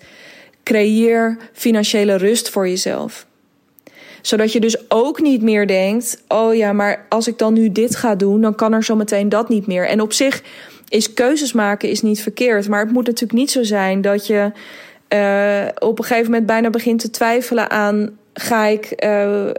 creëer 0.64 1.38
financiële 1.54 2.16
rust 2.16 2.50
voor 2.50 2.68
jezelf 2.68 3.26
zodat 4.22 4.52
je 4.52 4.60
dus 4.60 4.90
ook 4.90 5.22
niet 5.22 5.42
meer 5.42 5.68
denkt: 5.68 6.24
oh 6.28 6.56
ja, 6.56 6.74
maar 6.74 7.06
als 7.10 7.28
ik 7.28 7.38
dan 7.38 7.54
nu 7.54 7.72
dit 7.72 7.96
ga 7.96 8.16
doen, 8.16 8.42
dan 8.42 8.56
kan 8.56 8.74
er 8.74 8.84
zo 8.84 8.96
meteen 8.96 9.30
dat 9.30 9.50
niet 9.50 9.68
meer. 9.68 9.88
En 9.88 10.02
op 10.02 10.14
zich 10.14 10.44
is 10.88 11.14
keuzes 11.14 11.54
maken 11.54 11.90
is 11.90 12.02
niet 12.02 12.22
verkeerd. 12.22 12.68
Maar 12.68 12.80
het 12.80 12.92
moet 12.92 13.06
natuurlijk 13.06 13.40
niet 13.40 13.52
zo 13.52 13.64
zijn 13.64 14.02
dat 14.02 14.28
je 14.28 14.52
uh, 15.14 15.68
op 15.80 16.00
een 16.00 16.06
gegeven 16.06 16.32
moment 16.32 16.46
bijna 16.46 16.70
begint 16.70 17.00
te 17.00 17.10
twijfelen 17.10 17.70
aan. 17.70 18.10
Ga 18.34 18.66
ik, 18.66 19.04
uh, 19.06 19.50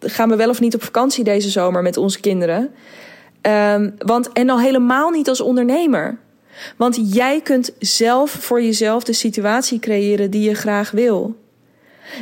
gaan 0.00 0.28
we 0.28 0.36
wel 0.36 0.48
of 0.48 0.60
niet 0.60 0.74
op 0.74 0.82
vakantie 0.82 1.24
deze 1.24 1.50
zomer 1.50 1.82
met 1.82 1.96
onze 1.96 2.20
kinderen? 2.20 2.70
Um, 3.42 3.94
want, 3.98 4.32
en 4.32 4.50
al 4.50 4.60
helemaal 4.60 5.10
niet 5.10 5.28
als 5.28 5.40
ondernemer. 5.40 6.18
Want 6.76 7.14
jij 7.14 7.40
kunt 7.40 7.72
zelf 7.78 8.30
voor 8.30 8.62
jezelf 8.62 9.04
de 9.04 9.12
situatie 9.12 9.78
creëren 9.78 10.30
die 10.30 10.48
je 10.48 10.54
graag 10.54 10.90
wil. 10.90 11.36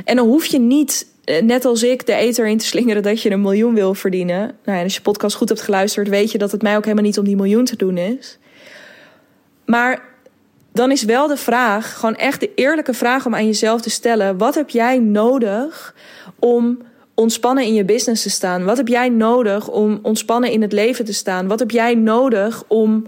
En 0.04 0.16
dan 0.16 0.26
hoef 0.26 0.46
je 0.46 0.58
niet 0.58 1.06
eh, 1.24 1.42
net 1.42 1.64
als 1.64 1.82
ik 1.82 2.06
de 2.06 2.14
eter 2.14 2.46
in 2.46 2.58
te 2.58 2.64
slingeren 2.64 3.02
dat 3.02 3.22
je 3.22 3.30
een 3.30 3.40
miljoen 3.40 3.74
wil 3.74 3.94
verdienen. 3.94 4.56
Nou 4.64 4.82
als 4.82 4.94
je 4.94 5.00
podcast 5.00 5.36
goed 5.36 5.48
hebt 5.48 5.60
geluisterd, 5.60 6.08
weet 6.08 6.32
je 6.32 6.38
dat 6.38 6.52
het 6.52 6.62
mij 6.62 6.76
ook 6.76 6.84
helemaal 6.84 7.04
niet 7.04 7.18
om 7.18 7.24
die 7.24 7.36
miljoen 7.36 7.64
te 7.64 7.76
doen 7.76 7.96
is. 7.96 8.38
Maar 9.64 10.02
dan 10.72 10.90
is 10.90 11.02
wel 11.02 11.26
de 11.26 11.36
vraag, 11.36 11.94
gewoon 11.94 12.16
echt 12.16 12.40
de 12.40 12.54
eerlijke 12.54 12.94
vraag 12.94 13.26
om 13.26 13.34
aan 13.34 13.46
jezelf 13.46 13.80
te 13.80 13.90
stellen: 13.90 14.38
wat 14.38 14.54
heb 14.54 14.70
jij 14.70 14.98
nodig 14.98 15.94
om 16.38 16.78
ontspannen 17.14 17.64
in 17.64 17.74
je 17.74 17.84
business 17.84 18.22
te 18.22 18.30
staan? 18.30 18.64
Wat 18.64 18.76
heb 18.76 18.88
jij 18.88 19.08
nodig 19.08 19.68
om 19.68 19.98
ontspannen 20.02 20.50
in 20.50 20.62
het 20.62 20.72
leven 20.72 21.04
te 21.04 21.12
staan? 21.12 21.46
Wat 21.46 21.58
heb 21.58 21.70
jij 21.70 21.94
nodig 21.94 22.64
om 22.66 23.04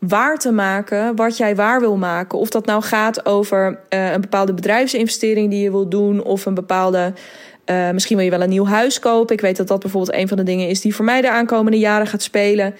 waar 0.00 0.36
te 0.36 0.52
maken 0.52 1.16
wat 1.16 1.36
jij 1.36 1.56
waar 1.56 1.80
wil 1.80 1.96
maken? 1.96 2.38
Of 2.38 2.48
dat 2.48 2.66
nou 2.66 2.82
gaat 2.82 3.26
over 3.26 3.78
uh, 3.88 4.12
een 4.12 4.20
bepaalde 4.20 4.54
bedrijfsinvestering 4.54 5.50
die 5.50 5.62
je 5.62 5.70
wil 5.70 5.88
doen, 5.88 6.22
of 6.22 6.46
een 6.46 6.54
bepaalde 6.54 7.12
uh, 7.70 7.90
misschien 7.90 8.16
wil 8.16 8.24
je 8.24 8.30
wel 8.30 8.42
een 8.42 8.48
nieuw 8.48 8.66
huis 8.66 8.98
kopen. 8.98 9.34
Ik 9.34 9.40
weet 9.40 9.56
dat 9.56 9.68
dat 9.68 9.80
bijvoorbeeld 9.80 10.16
een 10.16 10.28
van 10.28 10.36
de 10.36 10.42
dingen 10.42 10.68
is 10.68 10.80
die 10.80 10.94
voor 10.94 11.04
mij 11.04 11.20
de 11.20 11.30
aankomende 11.30 11.78
jaren 11.78 12.06
gaat 12.06 12.22
spelen. 12.22 12.74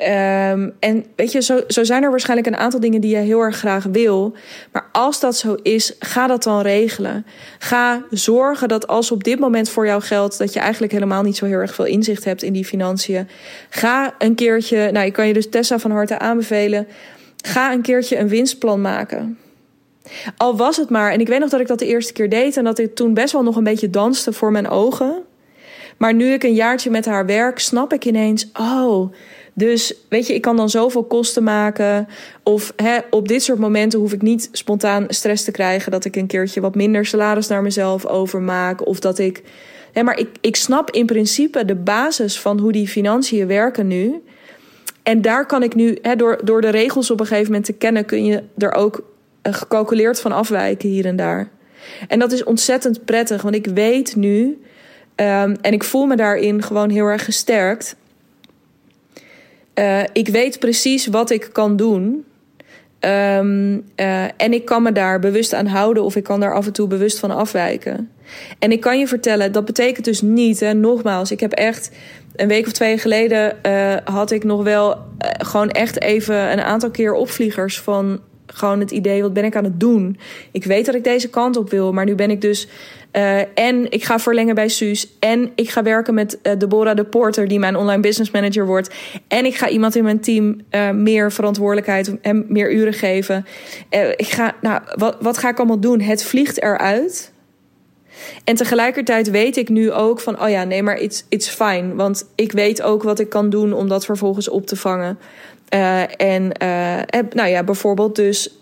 Um, 0.00 0.72
en 0.78 1.04
weet 1.16 1.32
je, 1.32 1.42
zo, 1.42 1.60
zo 1.68 1.84
zijn 1.84 2.02
er 2.02 2.10
waarschijnlijk 2.10 2.48
een 2.48 2.56
aantal 2.56 2.80
dingen 2.80 3.00
die 3.00 3.16
je 3.16 3.22
heel 3.22 3.40
erg 3.40 3.56
graag 3.56 3.84
wil. 3.84 4.34
Maar 4.72 4.88
als 4.92 5.20
dat 5.20 5.36
zo 5.36 5.54
is, 5.62 5.96
ga 5.98 6.26
dat 6.26 6.42
dan 6.42 6.60
regelen. 6.60 7.26
Ga 7.58 8.02
zorgen 8.10 8.68
dat 8.68 8.86
als 8.86 9.10
op 9.10 9.24
dit 9.24 9.38
moment 9.38 9.68
voor 9.68 9.86
jou 9.86 10.02
geldt 10.02 10.38
dat 10.38 10.52
je 10.52 10.60
eigenlijk 10.60 10.92
helemaal 10.92 11.22
niet 11.22 11.36
zo 11.36 11.46
heel 11.46 11.58
erg 11.58 11.74
veel 11.74 11.84
inzicht 11.84 12.24
hebt 12.24 12.42
in 12.42 12.52
die 12.52 12.64
financiën. 12.64 13.28
Ga 13.68 14.14
een 14.18 14.34
keertje, 14.34 14.90
nou, 14.92 15.06
ik 15.06 15.12
kan 15.12 15.26
je 15.26 15.32
dus 15.32 15.48
Tessa 15.48 15.78
van 15.78 15.90
harte 15.90 16.18
aanbevelen. 16.18 16.86
Ga 17.44 17.72
een 17.72 17.82
keertje 17.82 18.18
een 18.18 18.28
winstplan 18.28 18.80
maken. 18.80 19.38
Al 20.36 20.56
was 20.56 20.76
het 20.76 20.90
maar, 20.90 21.12
en 21.12 21.20
ik 21.20 21.28
weet 21.28 21.40
nog 21.40 21.50
dat 21.50 21.60
ik 21.60 21.66
dat 21.66 21.78
de 21.78 21.86
eerste 21.86 22.12
keer 22.12 22.28
deed 22.28 22.56
en 22.56 22.64
dat 22.64 22.78
ik 22.78 22.94
toen 22.94 23.14
best 23.14 23.32
wel 23.32 23.42
nog 23.42 23.56
een 23.56 23.64
beetje 23.64 23.90
danste 23.90 24.32
voor 24.32 24.52
mijn 24.52 24.68
ogen. 24.68 25.22
Maar 25.96 26.14
nu 26.14 26.32
ik 26.32 26.42
een 26.42 26.54
jaartje 26.54 26.90
met 26.90 27.06
haar 27.06 27.26
werk, 27.26 27.58
snap 27.58 27.92
ik 27.92 28.04
ineens, 28.04 28.50
oh, 28.52 29.12
dus 29.58 29.94
weet 30.08 30.26
je, 30.26 30.34
ik 30.34 30.42
kan 30.42 30.56
dan 30.56 30.70
zoveel 30.70 31.04
kosten 31.04 31.42
maken. 31.42 32.08
Of 32.42 32.72
hè, 32.76 32.98
op 33.10 33.28
dit 33.28 33.42
soort 33.42 33.58
momenten 33.58 33.98
hoef 33.98 34.12
ik 34.12 34.22
niet 34.22 34.48
spontaan 34.52 35.06
stress 35.08 35.44
te 35.44 35.50
krijgen 35.50 35.90
dat 35.90 36.04
ik 36.04 36.16
een 36.16 36.26
keertje 36.26 36.60
wat 36.60 36.74
minder 36.74 37.06
salaris 37.06 37.46
naar 37.46 37.62
mezelf 37.62 38.06
overmaak. 38.06 38.86
Of 38.86 39.00
dat 39.00 39.18
ik. 39.18 39.42
Hè, 39.92 40.02
maar 40.02 40.18
ik, 40.18 40.28
ik 40.40 40.56
snap 40.56 40.90
in 40.90 41.06
principe 41.06 41.64
de 41.64 41.74
basis 41.74 42.40
van 42.40 42.58
hoe 42.58 42.72
die 42.72 42.88
financiën 42.88 43.46
werken 43.46 43.86
nu. 43.86 44.22
En 45.02 45.22
daar 45.22 45.46
kan 45.46 45.62
ik 45.62 45.74
nu, 45.74 45.98
hè, 46.02 46.16
door, 46.16 46.40
door 46.44 46.60
de 46.60 46.70
regels 46.70 47.10
op 47.10 47.20
een 47.20 47.26
gegeven 47.26 47.46
moment 47.46 47.64
te 47.64 47.72
kennen, 47.72 48.04
kun 48.04 48.24
je 48.24 48.42
er 48.58 48.72
ook 48.72 49.02
gecalculeerd 49.42 50.20
van 50.20 50.32
afwijken 50.32 50.88
hier 50.88 51.06
en 51.06 51.16
daar. 51.16 51.48
En 52.08 52.18
dat 52.18 52.32
is 52.32 52.44
ontzettend 52.44 53.04
prettig, 53.04 53.42
want 53.42 53.54
ik 53.54 53.66
weet 53.66 54.16
nu, 54.16 54.44
um, 55.16 55.56
en 55.60 55.72
ik 55.72 55.84
voel 55.84 56.06
me 56.06 56.16
daarin 56.16 56.62
gewoon 56.62 56.90
heel 56.90 57.06
erg 57.06 57.24
gesterkt. 57.24 57.96
Uh, 59.78 60.00
ik 60.12 60.28
weet 60.28 60.58
precies 60.58 61.06
wat 61.06 61.30
ik 61.30 61.48
kan 61.52 61.76
doen. 61.76 62.24
Um, 63.00 63.84
uh, 63.96 64.24
en 64.36 64.52
ik 64.52 64.64
kan 64.64 64.82
me 64.82 64.92
daar 64.92 65.18
bewust 65.18 65.54
aan 65.54 65.66
houden 65.66 66.02
of 66.02 66.16
ik 66.16 66.24
kan 66.24 66.40
daar 66.40 66.54
af 66.54 66.66
en 66.66 66.72
toe 66.72 66.86
bewust 66.86 67.18
van 67.18 67.30
afwijken. 67.30 68.10
En 68.58 68.72
ik 68.72 68.80
kan 68.80 68.98
je 68.98 69.06
vertellen, 69.06 69.52
dat 69.52 69.64
betekent 69.64 70.04
dus 70.04 70.20
niet, 70.20 70.60
hè, 70.60 70.74
nogmaals, 70.74 71.30
ik 71.30 71.40
heb 71.40 71.52
echt 71.52 71.90
een 72.36 72.48
week 72.48 72.66
of 72.66 72.72
twee 72.72 72.98
geleden 72.98 73.56
uh, 73.66 73.96
had 74.04 74.30
ik 74.30 74.44
nog 74.44 74.62
wel 74.62 74.96
gewoon 75.22 75.70
echt 75.70 76.00
even 76.00 76.52
een 76.52 76.60
aantal 76.60 76.90
keer 76.90 77.12
opvliegers 77.12 77.80
van 77.80 78.20
gewoon 78.54 78.80
het 78.80 78.90
idee, 78.90 79.22
wat 79.22 79.32
ben 79.32 79.44
ik 79.44 79.56
aan 79.56 79.64
het 79.64 79.80
doen? 79.80 80.18
Ik 80.52 80.64
weet 80.64 80.86
dat 80.86 80.94
ik 80.94 81.04
deze 81.04 81.30
kant 81.30 81.56
op 81.56 81.70
wil, 81.70 81.92
maar 81.92 82.04
nu 82.04 82.14
ben 82.14 82.30
ik 82.30 82.40
dus 82.40 82.68
Uh, 83.12 83.40
en 83.54 83.90
ik 83.90 84.04
ga 84.04 84.18
verlengen 84.18 84.54
bij 84.54 84.68
Suus. 84.68 85.16
En 85.18 85.52
ik 85.54 85.70
ga 85.70 85.82
werken 85.82 86.14
met 86.14 86.38
uh, 86.42 86.52
Deborah 86.58 86.96
de 86.96 87.04
Porter, 87.04 87.48
die 87.48 87.58
mijn 87.58 87.76
online 87.76 88.02
business 88.02 88.30
manager 88.30 88.66
wordt. 88.66 88.94
En 89.28 89.44
ik 89.44 89.54
ga 89.54 89.68
iemand 89.68 89.96
in 89.96 90.04
mijn 90.04 90.20
team 90.20 90.60
uh, 90.70 90.90
meer 90.90 91.32
verantwoordelijkheid 91.32 92.20
en 92.20 92.44
meer 92.48 92.72
uren 92.72 92.92
geven. 92.92 93.46
ik 94.16 94.26
ga, 94.26 94.54
nou, 94.60 94.82
wat, 94.94 95.16
wat 95.20 95.38
ga 95.38 95.48
ik 95.48 95.58
allemaal 95.58 95.80
doen? 95.80 96.00
Het 96.00 96.24
vliegt 96.24 96.62
eruit. 96.62 97.32
En 98.44 98.54
tegelijkertijd 98.54 99.30
weet 99.30 99.56
ik 99.56 99.68
nu 99.68 99.92
ook 99.92 100.20
van, 100.20 100.42
oh 100.42 100.48
ja, 100.48 100.64
nee, 100.64 100.82
maar 100.82 100.98
it's, 100.98 101.24
it's 101.28 101.48
fine. 101.48 101.94
Want 101.94 102.26
ik 102.34 102.52
weet 102.52 102.82
ook 102.82 103.02
wat 103.02 103.18
ik 103.18 103.28
kan 103.28 103.50
doen 103.50 103.72
om 103.72 103.88
dat 103.88 104.04
vervolgens 104.04 104.48
op 104.48 104.66
te 104.66 104.76
vangen. 104.76 105.18
Uh, 105.74 106.20
en 106.20 106.52
uh, 106.62 107.20
nou 107.30 107.48
ja, 107.48 107.64
bijvoorbeeld 107.64 108.16
dus 108.16 108.56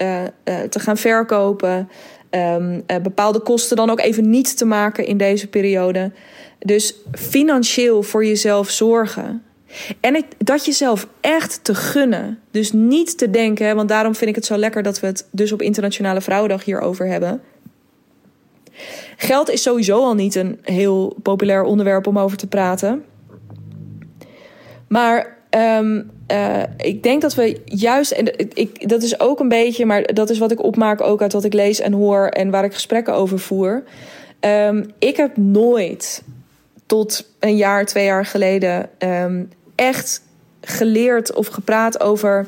te 0.68 0.80
gaan 0.80 0.96
verkopen. 0.96 1.88
Um, 2.30 2.82
bepaalde 3.02 3.40
kosten 3.40 3.76
dan 3.76 3.90
ook 3.90 4.00
even 4.00 4.30
niet 4.30 4.56
te 4.56 4.64
maken 4.64 5.06
in 5.06 5.16
deze 5.16 5.48
periode. 5.48 6.12
Dus 6.58 6.94
financieel 7.12 8.02
voor 8.02 8.24
jezelf 8.24 8.70
zorgen. 8.70 9.42
En 10.00 10.24
dat 10.38 10.64
jezelf 10.64 11.06
echt 11.20 11.64
te 11.64 11.74
gunnen. 11.74 12.38
Dus 12.50 12.72
niet 12.72 13.18
te 13.18 13.30
denken, 13.30 13.76
want 13.76 13.88
daarom 13.88 14.14
vind 14.14 14.30
ik 14.30 14.36
het 14.36 14.44
zo 14.44 14.56
lekker 14.56 14.82
dat 14.82 15.00
we 15.00 15.06
het 15.06 15.28
dus 15.30 15.52
op 15.52 15.62
Internationale 15.62 16.20
Vrouwendag 16.20 16.64
hierover 16.64 17.06
hebben. 17.06 17.40
Geld 19.16 19.50
is 19.50 19.62
sowieso 19.62 19.98
al 19.98 20.14
niet 20.14 20.34
een 20.34 20.58
heel 20.62 21.16
populair 21.22 21.62
onderwerp 21.62 22.06
om 22.06 22.18
over 22.18 22.36
te 22.36 22.46
praten. 22.46 23.04
Maar 24.88 25.35
um, 25.56 26.10
ik 26.76 27.02
denk 27.02 27.22
dat 27.22 27.34
we 27.34 27.60
juist, 27.64 28.10
en 28.10 28.38
ik, 28.54 28.88
dat 28.88 29.02
is 29.02 29.20
ook 29.20 29.40
een 29.40 29.48
beetje, 29.48 29.86
maar 29.86 30.02
dat 30.02 30.30
is 30.30 30.38
wat 30.38 30.50
ik 30.50 30.62
opmaak 30.62 31.00
ook 31.00 31.22
uit 31.22 31.32
wat 31.32 31.44
ik 31.44 31.52
lees 31.52 31.80
en 31.80 31.92
hoor 31.92 32.26
en 32.26 32.50
waar 32.50 32.64
ik 32.64 32.72
gesprekken 32.72 33.14
over 33.14 33.38
voer. 33.38 33.82
Um, 34.40 34.86
ik 34.98 35.16
heb 35.16 35.36
nooit 35.36 36.22
tot 36.86 37.30
een 37.40 37.56
jaar, 37.56 37.84
twee 37.86 38.04
jaar 38.04 38.26
geleden 38.26 38.88
um, 38.98 39.48
echt 39.74 40.22
geleerd 40.60 41.34
of 41.34 41.46
gepraat 41.46 42.00
over 42.00 42.46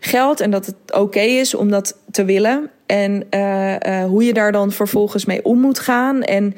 geld 0.00 0.40
en 0.40 0.50
dat 0.50 0.66
het 0.66 0.76
oké 0.94 1.20
is 1.20 1.54
om 1.54 1.70
dat 1.70 1.98
te 2.10 2.24
willen. 2.24 2.70
En 2.86 3.26
uh, 3.30 3.72
uh, 3.72 4.04
hoe 4.04 4.24
je 4.24 4.32
daar 4.32 4.52
dan 4.52 4.72
vervolgens 4.72 5.24
mee 5.24 5.44
om 5.44 5.60
moet 5.60 5.78
gaan. 5.78 6.22
En 6.22 6.54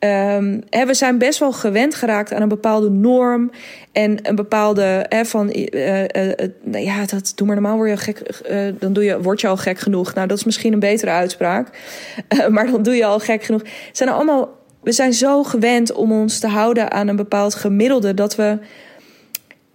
Um, 0.00 0.62
we 0.70 0.94
zijn 0.94 1.18
best 1.18 1.38
wel 1.38 1.52
gewend 1.52 1.94
geraakt 1.94 2.32
aan 2.32 2.42
een 2.42 2.48
bepaalde 2.48 2.90
norm 2.90 3.50
en 3.92 4.28
een 4.28 4.34
bepaalde 4.34 5.06
he, 5.08 5.24
van 5.24 5.50
uh, 5.56 5.66
uh, 5.70 6.04
uh, 6.04 6.84
ja, 6.84 7.06
dat 7.06 7.32
doe 7.34 7.46
maar 7.46 7.56
normaal 7.56 7.76
word 7.76 7.90
je 7.90 7.96
gek, 7.96 8.42
dan 8.80 8.92
doe 8.92 9.04
je, 9.04 9.22
word 9.22 9.40
je 9.40 9.46
al 9.48 9.56
gek 9.56 9.78
genoeg. 9.78 10.14
Nou, 10.14 10.26
dat 10.26 10.38
is 10.38 10.44
misschien 10.44 10.72
een 10.72 10.78
betere 10.78 11.10
uitspraak, 11.10 11.68
maar 12.50 12.70
dan 12.70 12.82
doe 12.82 12.94
je 12.94 13.04
al 13.04 13.18
gek 13.18 13.42
genoeg. 13.42 13.62
Allemaal, 13.98 14.58
we 14.82 14.92
zijn 14.92 15.12
zo 15.12 15.42
gewend 15.42 15.92
om 15.92 16.12
ons 16.12 16.38
te 16.38 16.48
houden 16.48 16.90
aan 16.90 17.08
een 17.08 17.16
bepaald 17.16 17.54
gemiddelde 17.54 18.14
dat 18.14 18.36
we 18.36 18.58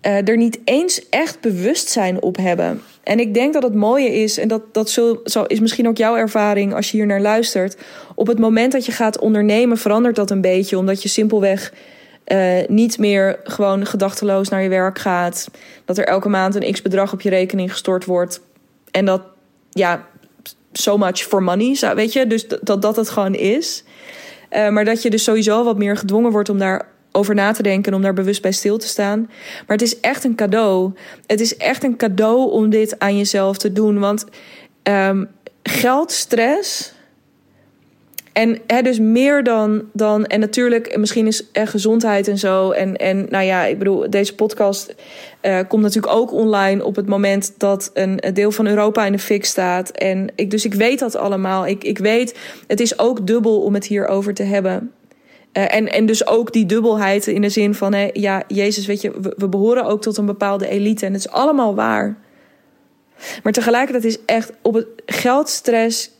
er 0.01 0.37
niet 0.37 0.59
eens 0.63 1.09
echt 1.09 1.39
bewustzijn 1.39 2.21
op 2.21 2.37
hebben. 2.37 2.81
En 3.03 3.19
ik 3.19 3.33
denk 3.33 3.53
dat 3.53 3.63
het 3.63 3.73
mooie 3.73 4.13
is, 4.13 4.37
en 4.37 4.47
dat, 4.47 4.61
dat 4.71 4.89
zo, 4.89 5.21
is 5.47 5.59
misschien 5.59 5.87
ook 5.87 5.97
jouw 5.97 6.15
ervaring 6.15 6.73
als 6.73 6.91
je 6.91 6.97
hier 6.97 7.05
naar 7.05 7.21
luistert. 7.21 7.77
Op 8.15 8.27
het 8.27 8.39
moment 8.39 8.71
dat 8.71 8.85
je 8.85 8.91
gaat 8.91 9.19
ondernemen, 9.19 9.77
verandert 9.77 10.15
dat 10.15 10.31
een 10.31 10.41
beetje, 10.41 10.77
omdat 10.77 11.03
je 11.03 11.09
simpelweg 11.09 11.73
uh, 12.27 12.67
niet 12.67 12.97
meer 12.97 13.39
gewoon 13.43 13.85
gedachteloos 13.85 14.49
naar 14.49 14.63
je 14.63 14.69
werk 14.69 14.99
gaat. 14.99 15.47
Dat 15.85 15.97
er 15.97 16.05
elke 16.05 16.29
maand 16.29 16.55
een 16.55 16.71
x 16.71 16.81
bedrag 16.81 17.13
op 17.13 17.21
je 17.21 17.29
rekening 17.29 17.71
gestort 17.71 18.05
wordt. 18.05 18.41
En 18.91 19.05
dat, 19.05 19.21
ja, 19.69 20.05
so 20.71 20.97
much 20.97 21.17
for 21.17 21.43
money, 21.43 21.77
weet 21.95 22.13
je. 22.13 22.27
Dus 22.27 22.47
dat 22.47 22.81
dat 22.81 22.95
het 22.95 23.09
gewoon 23.09 23.33
is. 23.33 23.83
Uh, 24.51 24.69
maar 24.69 24.85
dat 24.85 25.01
je 25.01 25.09
dus 25.09 25.23
sowieso 25.23 25.63
wat 25.63 25.77
meer 25.77 25.97
gedwongen 25.97 26.31
wordt 26.31 26.49
om 26.49 26.57
daar 26.57 26.90
over 27.11 27.35
na 27.35 27.51
te 27.51 27.63
denken, 27.63 27.93
om 27.93 28.01
daar 28.01 28.13
bewust 28.13 28.41
bij 28.41 28.51
stil 28.51 28.77
te 28.77 28.87
staan. 28.87 29.19
Maar 29.67 29.77
het 29.77 29.81
is 29.81 29.99
echt 29.99 30.23
een 30.23 30.35
cadeau. 30.35 30.93
Het 31.25 31.39
is 31.39 31.57
echt 31.57 31.83
een 31.83 31.97
cadeau 31.97 32.51
om 32.51 32.69
dit 32.69 32.99
aan 32.99 33.17
jezelf 33.17 33.57
te 33.57 33.73
doen. 33.73 33.99
Want 33.99 34.25
um, 34.83 35.27
geld, 35.63 36.11
stress. 36.11 36.93
En 38.33 38.59
hè, 38.67 38.81
dus 38.81 38.99
meer 38.99 39.43
dan, 39.43 39.83
dan. 39.93 40.25
En 40.25 40.39
natuurlijk, 40.39 40.97
misschien 40.97 41.27
is 41.27 41.49
er 41.51 41.67
gezondheid 41.67 42.27
en 42.27 42.37
zo. 42.37 42.71
En, 42.71 42.95
en 42.95 43.25
nou 43.29 43.45
ja, 43.45 43.65
ik 43.65 43.77
bedoel, 43.77 44.09
deze 44.09 44.35
podcast 44.35 44.95
uh, 45.41 45.59
komt 45.67 45.81
natuurlijk 45.81 46.13
ook 46.13 46.31
online 46.31 46.85
op 46.85 46.95
het 46.95 47.07
moment 47.07 47.53
dat 47.57 47.91
een 47.93 48.21
deel 48.33 48.51
van 48.51 48.67
Europa 48.67 49.05
in 49.05 49.11
de 49.11 49.19
fik 49.19 49.45
staat. 49.45 49.89
En 49.89 50.29
ik, 50.35 50.51
dus 50.51 50.65
ik 50.65 50.73
weet 50.73 50.99
dat 50.99 51.15
allemaal. 51.15 51.67
Ik, 51.67 51.83
ik 51.83 51.97
weet, 51.97 52.37
het 52.67 52.79
is 52.79 52.99
ook 52.99 53.27
dubbel 53.27 53.61
om 53.61 53.73
het 53.73 53.85
hierover 53.85 54.33
te 54.33 54.43
hebben. 54.43 54.91
Uh, 55.53 55.75
en, 55.75 55.91
en 55.91 56.05
dus 56.05 56.27
ook 56.27 56.53
die 56.53 56.65
dubbelheid 56.65 57.27
in 57.27 57.41
de 57.41 57.49
zin 57.49 57.75
van, 57.75 57.93
hè, 57.93 58.09
ja, 58.13 58.43
Jezus, 58.47 58.85
weet 58.85 59.01
je, 59.01 59.33
we, 59.37 59.49
behoren 59.49 59.85
ook 59.85 60.01
tot 60.01 60.17
een 60.17 60.25
bepaalde 60.25 60.67
elite 60.67 61.05
en 61.05 61.13
het 61.13 61.25
is 61.25 61.31
allemaal 61.31 61.75
waar. 61.75 62.17
Maar 63.43 63.51
tegelijkertijd 63.51 64.05
is 64.05 64.25
echt 64.25 64.51
op 64.61 64.73
het 64.73 64.87
geldstress 65.05 66.11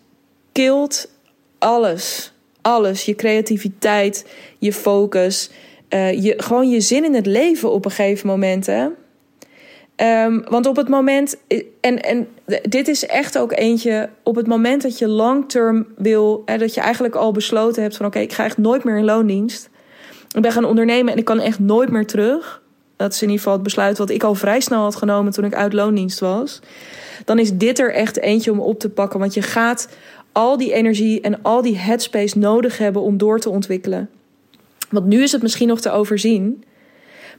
kilt 0.52 1.10
alles. 1.58 2.34
Alles. 2.62 3.06
Je 3.06 3.16
creativiteit, 3.16 4.26
je 4.60 4.74
focus, 4.74 5.50
uh, 5.90 6.24
je, 6.24 6.34
gewoon 6.38 6.70
je 6.70 6.82
zin 6.82 7.04
in 7.04 7.14
het 7.14 7.26
leven 7.26 7.72
op 7.72 7.86
een 7.86 7.92
gegeven 7.92 8.28
moment. 8.28 8.66
Hè? 8.66 8.88
Um, 10.02 10.44
want 10.50 10.66
op 10.66 10.76
het 10.76 10.90
moment, 10.90 11.38
en, 11.82 12.02
en 12.02 12.28
dit 12.64 12.88
is 12.88 13.06
echt 13.06 13.38
ook 13.38 13.52
eentje, 13.52 14.10
op 14.24 14.36
het 14.36 14.48
moment 14.48 14.82
dat 14.82 14.98
je 14.98 15.08
long-term 15.08 15.88
wil, 15.98 16.42
hè, 16.46 16.58
dat 16.58 16.74
je 16.74 16.82
eigenlijk 16.82 17.16
al 17.16 17.32
besloten 17.32 17.82
hebt 17.82 17.98
van 17.98 18.06
oké, 18.06 18.20
ik 18.20 18.34
ga 18.34 18.44
echt 18.44 18.58
nooit 18.58 18.84
meer 18.84 18.98
in 18.98 19.06
loondienst. 19.06 19.70
Ik 20.36 20.42
ben 20.42 20.52
gaan 20.52 20.66
ondernemen 20.66 21.14
en 21.14 21.20
ik 21.20 21.26
kan 21.26 21.40
echt 21.40 21.60
nooit 21.60 21.90
meer 21.90 22.06
terug. 22.06 22.62
Dat 22.96 23.14
is 23.14 23.22
in 23.22 23.28
ieder 23.28 23.38
geval 23.38 23.54
het 23.54 23.64
besluit 23.64 23.98
wat 23.98 24.10
ik 24.10 24.24
al 24.24 24.36
vrij 24.36 24.60
snel 24.60 24.82
had 24.82 24.96
genomen 24.96 25.32
toen 25.32 25.46
ik 25.46 25.56
uit 25.56 25.74
loondienst 25.74 26.20
was. 26.20 26.60
Dan 27.26 27.40
is 27.40 27.54
dit 27.54 27.80
er 27.80 27.94
echt 27.94 28.20
eentje 28.20 28.52
om 28.52 28.60
op 28.60 28.80
te 28.80 28.90
pakken. 28.90 29.20
Want 29.20 29.34
je 29.34 29.42
gaat 29.42 29.88
al 30.32 30.58
die 30.58 30.74
energie 30.74 31.22
en 31.22 31.42
al 31.42 31.62
die 31.62 31.78
headspace 31.78 32.38
nodig 32.38 32.78
hebben 32.78 33.02
om 33.02 33.18
door 33.18 33.40
te 33.40 33.50
ontwikkelen. 33.50 34.10
Want 34.90 35.06
nu 35.06 35.24
is 35.24 35.32
het 35.32 35.42
misschien 35.42 35.68
nog 35.68 35.82
te 35.82 35.92
overzien. 35.92 36.64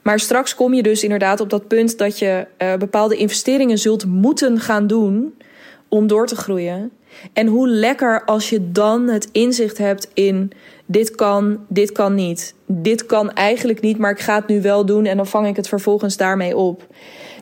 Maar 0.02 0.20
straks 0.20 0.54
kom 0.54 0.74
je 0.74 0.82
dus 0.82 1.02
inderdaad 1.02 1.40
op 1.40 1.50
dat 1.50 1.68
punt 1.68 1.98
dat 1.98 2.18
je 2.18 2.46
uh, 2.58 2.74
bepaalde 2.74 3.16
investeringen 3.16 3.78
zult 3.78 4.06
moeten 4.06 4.60
gaan 4.60 4.86
doen 4.86 5.34
om 5.88 6.06
door 6.06 6.26
te 6.26 6.36
groeien. 6.36 6.90
En 7.32 7.46
hoe 7.46 7.68
lekker 7.68 8.24
als 8.24 8.50
je 8.50 8.72
dan 8.72 9.08
het 9.08 9.28
inzicht 9.32 9.78
hebt 9.78 10.10
in 10.14 10.52
dit 10.86 11.10
kan, 11.10 11.64
dit 11.68 11.92
kan 11.92 12.14
niet. 12.14 12.54
Dit 12.66 13.06
kan 13.06 13.32
eigenlijk 13.32 13.80
niet, 13.80 13.98
maar 13.98 14.10
ik 14.10 14.20
ga 14.20 14.34
het 14.34 14.46
nu 14.46 14.62
wel 14.62 14.86
doen 14.86 15.04
en 15.04 15.16
dan 15.16 15.26
vang 15.26 15.46
ik 15.46 15.56
het 15.56 15.68
vervolgens 15.68 16.16
daarmee 16.16 16.56
op. 16.56 16.86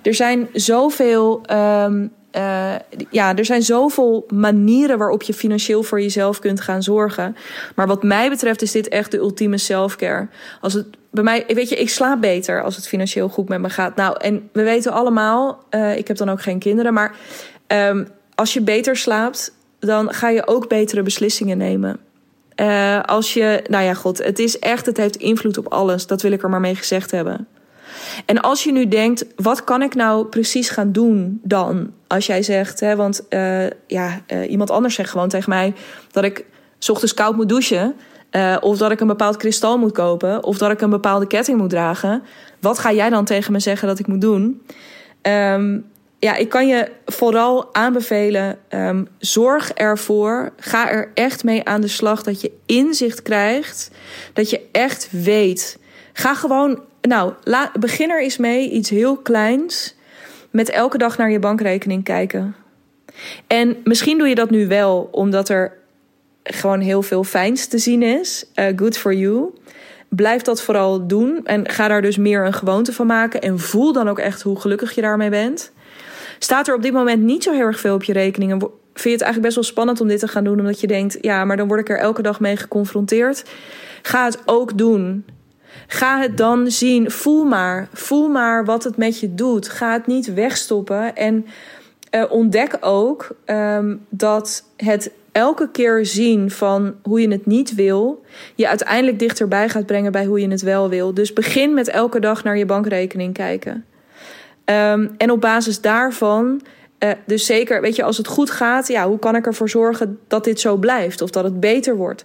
Er 0.03 0.15
zijn 0.15 0.49
zoveel 0.53 1.41
um, 1.53 2.13
uh, 2.37 2.75
ja, 3.11 3.37
er 3.37 3.45
zijn 3.45 3.63
zoveel 3.63 4.27
manieren 4.29 4.99
waarop 4.99 5.23
je 5.23 5.35
financieel 5.35 5.83
voor 5.83 6.01
jezelf 6.01 6.39
kunt 6.39 6.61
gaan 6.61 6.83
zorgen. 6.83 7.37
Maar 7.75 7.87
wat 7.87 8.03
mij 8.03 8.29
betreft 8.29 8.63
is 8.63 8.73
dit 8.73 8.89
echt 8.89 9.11
de 9.11 9.19
ultieme 9.19 9.59
selfcare. 9.59 10.29
Als 10.61 10.73
het 10.73 10.87
bij 11.11 11.25
mij, 11.25 11.45
weet 11.47 11.69
je, 11.69 11.77
ik 11.77 11.91
slaap 11.91 12.21
beter 12.21 12.63
als 12.63 12.77
het 12.77 12.89
financieel 12.89 13.29
goed 13.29 13.49
met 13.49 13.61
me 13.61 13.71
gaat. 13.71 13.97
Nou, 13.97 14.17
en 14.21 14.49
we 14.53 14.63
weten 14.63 14.93
allemaal, 14.93 15.65
uh, 15.71 15.97
ik 15.97 16.09
heb 16.09 16.17
dan 16.17 16.29
ook 16.29 16.43
geen 16.43 16.59
kinderen, 16.59 16.93
maar 16.93 17.15
um, 17.67 18.09
als 18.35 18.53
je 18.53 18.61
beter 18.61 18.97
slaapt, 18.97 19.53
dan 19.79 20.13
ga 20.13 20.29
je 20.29 20.47
ook 20.47 20.69
betere 20.69 21.03
beslissingen 21.03 21.59
nemen. 21.59 22.01
Uh, 22.57 23.01
als 23.01 23.35
je, 23.35 23.65
nou 23.69 23.85
ja, 23.85 23.95
god, 23.95 24.19
het 24.19 24.39
is 24.39 24.59
echt, 24.59 24.87
het 24.87 24.97
heeft 24.97 25.17
invloed 25.17 25.59
op 25.59 25.73
alles. 25.73 26.07
Dat 26.07 26.23
wil 26.23 26.33
ik 26.33 26.43
er 26.43 26.51
maar 26.51 26.61
mee 26.61 26.75
gezegd 26.75 27.11
hebben. 27.11 27.47
En 28.27 28.41
als 28.41 28.65
je 28.65 28.73
nu 28.73 28.89
denkt, 28.89 29.25
wat 29.37 29.65
kan 29.65 29.83
ik 29.83 29.95
nou 29.95 30.27
precies 30.27 30.71
gaan 30.71 30.93
doen 30.93 31.41
dan? 31.43 31.93
Als 32.07 32.27
jij 32.27 32.43
zegt, 32.43 32.81
hè, 32.81 32.97
want 32.97 33.27
uh, 33.31 33.67
ja, 33.87 34.21
uh, 34.33 34.51
iemand 34.51 34.71
anders 34.71 34.95
zegt 34.95 35.11
gewoon 35.11 35.29
tegen 35.29 35.51
mij 35.51 35.75
dat 36.11 36.25
ik 36.25 36.45
s 36.79 36.89
ochtends 36.89 37.15
koud 37.15 37.37
moet 37.37 37.49
douchen. 37.49 37.95
Uh, 38.31 38.57
of 38.61 38.79
dat 38.79 38.91
ik 38.91 39.01
een 39.01 39.07
bepaald 39.07 39.37
kristal 39.37 39.79
moet 39.79 39.93
kopen. 39.93 40.45
Of 40.45 40.59
dat 40.59 40.71
ik 40.71 40.81
een 40.81 40.91
bepaalde 40.91 41.27
ketting 41.27 41.59
moet 41.59 41.71
dragen. 41.71 42.23
Wat 42.61 42.79
ga 42.79 42.93
jij 42.93 43.11
dan 43.11 43.25
tegen 43.25 43.53
me 43.53 43.61
zeggen 43.61 43.89
dat 43.89 43.99
ik 43.99 44.07
moet 44.07 44.21
doen? 44.21 44.63
Um, 45.23 45.85
ja, 46.19 46.37
ik 46.37 46.49
kan 46.49 46.67
je 46.67 46.91
vooral 47.07 47.75
aanbevelen: 47.75 48.59
um, 48.69 49.09
zorg 49.19 49.73
ervoor. 49.73 50.53
Ga 50.57 50.91
er 50.91 51.11
echt 51.15 51.45
mee 51.45 51.65
aan 51.65 51.81
de 51.81 51.89
slag 51.89 52.23
dat 52.23 52.41
je 52.41 52.53
inzicht 52.67 53.23
krijgt. 53.23 53.91
Dat 54.33 54.51
je 54.51 54.61
echt 54.73 55.09
weet. 55.11 55.79
Ga 56.13 56.35
gewoon 56.35 56.81
nou, 57.01 57.33
la, 57.45 57.73
begin 57.81 58.11
er 58.11 58.23
eens 58.23 58.37
mee, 58.37 58.71
iets 58.71 58.91
heel 58.91 59.17
kleins, 59.17 59.97
met 60.51 60.71
elke 60.71 60.99
dag 60.99 61.19
naar 61.19 61.31
je 61.31 61.39
bankrekening 61.39 62.05
kijken. 62.05 62.55
En 63.47 63.77
misschien 63.85 64.19
doe 64.19 64.29
je 64.29 64.35
dat 64.35 64.51
nu 64.51 64.69
wel 64.69 65.09
omdat 65.13 65.49
er 65.49 65.79
gewoon 66.43 66.81
heel 66.81 67.03
veel 67.03 67.25
fijns 67.25 67.67
te 67.67 67.79
zien 67.79 68.03
is. 68.03 68.45
Uh, 68.55 68.67
good 68.77 68.99
for 68.99 69.15
you. 69.15 69.51
Blijf 70.09 70.43
dat 70.43 70.63
vooral 70.63 71.07
doen 71.07 71.41
en 71.45 71.69
ga 71.69 71.89
daar 71.89 72.03
dus 72.03 72.17
meer 72.17 72.47
een 72.47 72.53
gewoonte 72.53 72.93
van 72.93 73.07
maken. 73.07 73.41
En 73.41 73.59
voel 73.59 73.93
dan 73.93 74.09
ook 74.09 74.19
echt 74.19 74.43
hoe 74.43 74.61
gelukkig 74.61 74.95
je 74.95 75.01
daarmee 75.01 75.31
bent. 75.31 75.73
Staat 76.39 76.69
er 76.69 76.75
op 76.75 76.83
dit 76.83 76.93
moment 76.93 77.23
niet 77.23 77.43
zo 77.43 77.53
heel 77.53 77.67
erg 77.67 77.81
veel 77.81 77.95
op 77.95 78.05
je 78.05 78.13
rekening 78.13 78.63
vind 79.01 79.05
je 79.05 79.11
het 79.11 79.35
eigenlijk 79.35 79.43
best 79.43 79.55
wel 79.55 79.65
spannend 79.65 80.01
om 80.01 80.09
dit 80.09 80.19
te 80.19 80.29
gaan 80.29 80.45
doen, 80.45 80.59
omdat 80.59 80.81
je 80.81 80.87
denkt, 80.87 81.19
ja, 81.21 81.45
maar 81.45 81.57
dan 81.57 81.69
word 81.69 81.81
ik 81.81 81.89
er 81.89 81.99
elke 81.99 82.23
dag 82.23 82.41
mee 82.41 82.57
geconfronteerd. 82.57 83.45
Ga 84.03 84.25
het 84.25 84.39
ook 84.45 84.79
doen. 84.79 85.25
Ga 85.87 86.21
het 86.21 86.37
dan 86.37 86.71
zien. 86.71 87.11
Voel 87.11 87.45
maar. 87.45 87.89
Voel 87.93 88.29
maar 88.29 88.65
wat 88.65 88.85
het 88.85 88.97
met 88.97 89.21
je 89.21 89.35
doet. 89.35 89.69
Ga 89.69 89.93
het 89.93 90.07
niet 90.07 90.35
wegstoppen. 90.35 91.17
En 91.17 91.47
uh, 92.15 92.25
ontdek 92.29 92.77
ook 92.81 93.29
um, 93.47 94.07
dat 94.09 94.65
het 94.77 95.11
elke 95.33 95.71
keer 95.71 96.07
zien 96.07 96.51
van 96.51 96.95
hoe 97.03 97.21
je 97.21 97.29
het 97.29 97.47
niet 97.47 97.75
wil, 97.75 98.25
je 98.55 98.69
uiteindelijk 98.69 99.19
dichterbij 99.19 99.69
gaat 99.69 99.87
brengen 99.87 100.13
bij 100.13 100.25
hoe 100.25 100.41
je 100.41 100.49
het 100.49 100.63
wel 100.63 100.89
wil. 100.89 101.15
Dus 101.15 101.33
begin 101.33 101.75
met 101.75 101.89
elke 101.89 102.21
dag 102.21 102.45
naar 102.45 102.59
je 102.59 102.67
bankrekening 102.67 103.35
kijken. 103.35 103.85
Um, 104.65 105.15
en 105.19 105.31
op 105.31 105.41
basis 105.41 105.81
daarvan, 105.81 106.61
uh, 106.99 107.11
dus 107.27 107.47
zeker, 107.47 107.81
weet 107.81 107.97
je, 107.97 108.03
als 108.03 108.17
het 108.17 108.27
goed 108.27 108.51
gaat, 108.51 108.89
ja, 108.89 109.09
hoe 109.09 109.19
kan 109.19 109.37
ik 109.37 109.47
ervoor 109.47 109.69
zorgen 109.69 110.19
dat 110.29 110.45
dit 110.45 110.61
zo 110.61 110.77
blijft 110.77 111.23
of 111.23 111.31
dat 111.31 111.45
het 111.45 111.61
beter 111.61 111.97
wordt? 111.97 112.25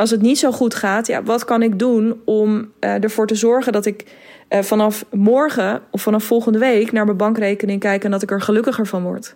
Als 0.00 0.10
het 0.10 0.22
niet 0.22 0.38
zo 0.38 0.52
goed 0.52 0.74
gaat, 0.74 1.06
ja, 1.06 1.22
wat 1.22 1.44
kan 1.44 1.62
ik 1.62 1.78
doen 1.78 2.20
om 2.24 2.72
uh, 2.80 3.04
ervoor 3.04 3.26
te 3.26 3.34
zorgen 3.34 3.72
dat 3.72 3.86
ik 3.86 4.04
uh, 4.50 4.62
vanaf 4.62 5.04
morgen 5.10 5.82
of 5.90 6.02
vanaf 6.02 6.24
volgende 6.24 6.58
week 6.58 6.92
naar 6.92 7.04
mijn 7.04 7.16
bankrekening 7.16 7.80
kijk 7.80 8.04
en 8.04 8.10
dat 8.10 8.22
ik 8.22 8.30
er 8.30 8.40
gelukkiger 8.40 8.86
van 8.86 9.02
word? 9.02 9.34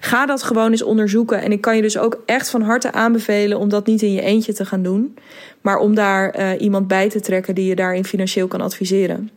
Ga 0.00 0.26
dat 0.26 0.42
gewoon 0.42 0.70
eens 0.70 0.82
onderzoeken. 0.82 1.42
En 1.42 1.52
ik 1.52 1.60
kan 1.60 1.76
je 1.76 1.82
dus 1.82 1.98
ook 1.98 2.22
echt 2.26 2.50
van 2.50 2.62
harte 2.62 2.92
aanbevelen 2.92 3.58
om 3.58 3.68
dat 3.68 3.86
niet 3.86 4.02
in 4.02 4.12
je 4.12 4.20
eentje 4.20 4.52
te 4.52 4.64
gaan 4.64 4.82
doen, 4.82 5.16
maar 5.60 5.78
om 5.78 5.94
daar 5.94 6.38
uh, 6.38 6.60
iemand 6.60 6.88
bij 6.88 7.08
te 7.08 7.20
trekken 7.20 7.54
die 7.54 7.66
je 7.66 7.74
daarin 7.74 8.04
financieel 8.04 8.48
kan 8.48 8.60
adviseren. 8.60 9.30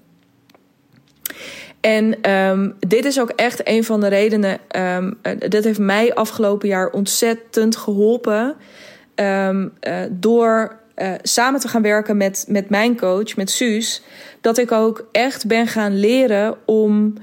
En 1.81 2.31
um, 2.31 2.75
dit 2.79 3.05
is 3.05 3.19
ook 3.19 3.29
echt 3.29 3.67
een 3.67 3.83
van 3.83 3.99
de 3.99 4.07
redenen. 4.07 4.59
Um, 4.77 5.17
dit 5.49 5.63
heeft 5.63 5.79
mij 5.79 6.13
afgelopen 6.13 6.67
jaar 6.67 6.89
ontzettend 6.89 7.75
geholpen. 7.75 8.55
Um, 9.21 9.73
uh, 9.87 9.99
door 10.09 10.79
uh, 10.95 11.13
samen 11.21 11.59
te 11.59 11.67
gaan 11.67 11.81
werken 11.81 12.17
met, 12.17 12.45
met 12.47 12.69
mijn 12.69 12.97
coach, 12.97 13.35
met 13.35 13.49
Suus. 13.49 14.01
Dat 14.41 14.57
ik 14.57 14.71
ook 14.71 15.07
echt 15.11 15.47
ben 15.47 15.67
gaan 15.67 15.99
leren 15.99 16.55
om 16.65 17.13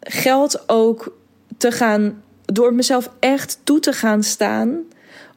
geld 0.00 0.62
ook 0.66 1.16
te 1.58 1.70
gaan. 1.70 2.22
Door 2.44 2.74
mezelf 2.74 3.10
echt 3.20 3.58
toe 3.64 3.80
te 3.80 3.92
gaan 3.92 4.22
staan. 4.22 4.78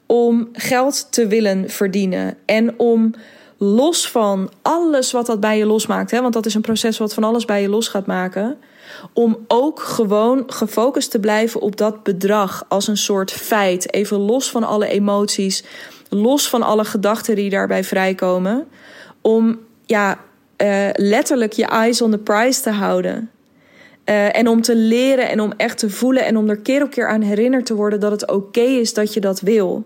Om 0.06 0.50
geld 0.54 1.12
te 1.12 1.28
willen 1.28 1.70
verdienen. 1.70 2.38
En 2.46 2.80
om 2.80 3.14
los 3.58 4.12
van 4.12 4.52
alles 4.62 5.12
wat 5.12 5.26
dat 5.26 5.40
bij 5.40 5.58
je 5.58 5.66
losmaakt, 5.66 6.12
hè, 6.12 6.22
want 6.22 6.34
dat 6.34 6.46
is 6.46 6.54
een 6.54 6.62
proces 6.62 6.98
wat 6.98 7.14
van 7.14 7.24
alles 7.24 7.46
bij 7.46 7.62
je 7.62 7.70
los 7.70 7.88
gaat 7.88 8.06
maken, 8.06 8.58
om 9.14 9.38
ook 9.48 9.80
gewoon 9.80 10.44
gefocust 10.48 11.12
te 11.12 11.20
blijven 11.20 11.62
op 11.62 11.78
dat 11.78 12.04
bedrag 12.04 12.66
als 12.68 12.88
een 12.88 12.98
soort 12.98 13.32
feit, 13.32 13.94
even 13.94 14.18
los 14.18 14.52
van 14.52 14.64
alle 14.64 14.88
emoties, 14.88 15.64
los 16.10 16.50
van 16.50 16.62
alle 16.62 16.86
gedachten 16.86 17.36
die 17.36 17.50
daarbij 17.50 17.84
vrijkomen, 17.84 18.68
om 19.22 19.60
ja, 19.86 20.20
uh, 20.58 20.90
letterlijk 20.94 21.54
je 21.54 21.66
eyes 21.66 22.02
on 22.02 22.12
the 22.12 22.18
prize 22.18 22.62
te 22.62 22.70
houden. 22.70 23.30
Uh, 24.06 24.38
en 24.38 24.48
om 24.48 24.62
te 24.62 24.76
leren 24.76 25.30
en 25.30 25.40
om 25.40 25.54
echt 25.58 25.78
te 25.78 25.90
voelen 25.90 26.26
en 26.26 26.38
om 26.38 26.50
er 26.50 26.58
keer 26.58 26.84
op 26.84 26.90
keer 26.90 27.08
aan 27.08 27.22
herinnerd 27.22 27.66
te 27.66 27.76
worden 27.76 28.00
dat 28.00 28.12
het 28.12 28.32
oké 28.32 28.62
is 28.62 28.94
dat 28.94 29.14
je 29.14 29.20
dat 29.20 29.40
wil. 29.40 29.86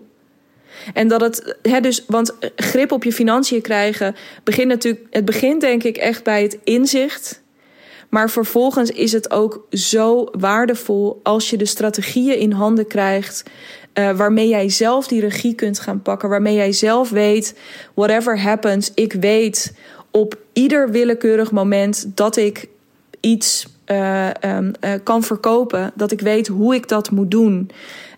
En 0.94 1.08
dat 1.08 1.20
het, 1.20 1.56
hè, 1.62 1.80
dus, 1.80 2.04
want 2.06 2.36
grip 2.56 2.92
op 2.92 3.04
je 3.04 3.12
financiën 3.12 3.62
krijgen, 3.62 4.14
begint 4.44 4.68
natuurlijk, 4.68 5.06
het 5.10 5.24
begint 5.24 5.60
denk 5.60 5.82
ik 5.82 5.96
echt 5.96 6.24
bij 6.24 6.42
het 6.42 6.58
inzicht. 6.64 7.42
Maar 8.10 8.30
vervolgens 8.30 8.90
is 8.90 9.12
het 9.12 9.30
ook 9.30 9.66
zo 9.70 10.28
waardevol 10.32 11.20
als 11.22 11.50
je 11.50 11.56
de 11.56 11.64
strategieën 11.64 12.38
in 12.38 12.52
handen 12.52 12.86
krijgt. 12.86 13.42
Uh, 13.94 14.10
waarmee 14.16 14.48
jij 14.48 14.68
zelf 14.68 15.06
die 15.06 15.20
regie 15.20 15.54
kunt 15.54 15.80
gaan 15.80 16.02
pakken. 16.02 16.28
Waarmee 16.28 16.54
jij 16.54 16.72
zelf 16.72 17.10
weet, 17.10 17.58
whatever 17.94 18.40
happens, 18.40 18.90
ik 18.94 19.12
weet 19.12 19.74
op 20.10 20.38
ieder 20.52 20.90
willekeurig 20.90 21.50
moment 21.50 22.16
dat 22.16 22.36
ik 22.36 22.68
iets 23.20 23.66
uh, 23.86 24.28
um, 24.44 24.72
uh, 24.80 24.92
kan 25.02 25.22
verkopen. 25.22 25.92
Dat 25.94 26.10
ik 26.10 26.20
weet 26.20 26.46
hoe 26.46 26.74
ik 26.74 26.88
dat 26.88 27.10
moet 27.10 27.30
doen. 27.30 27.70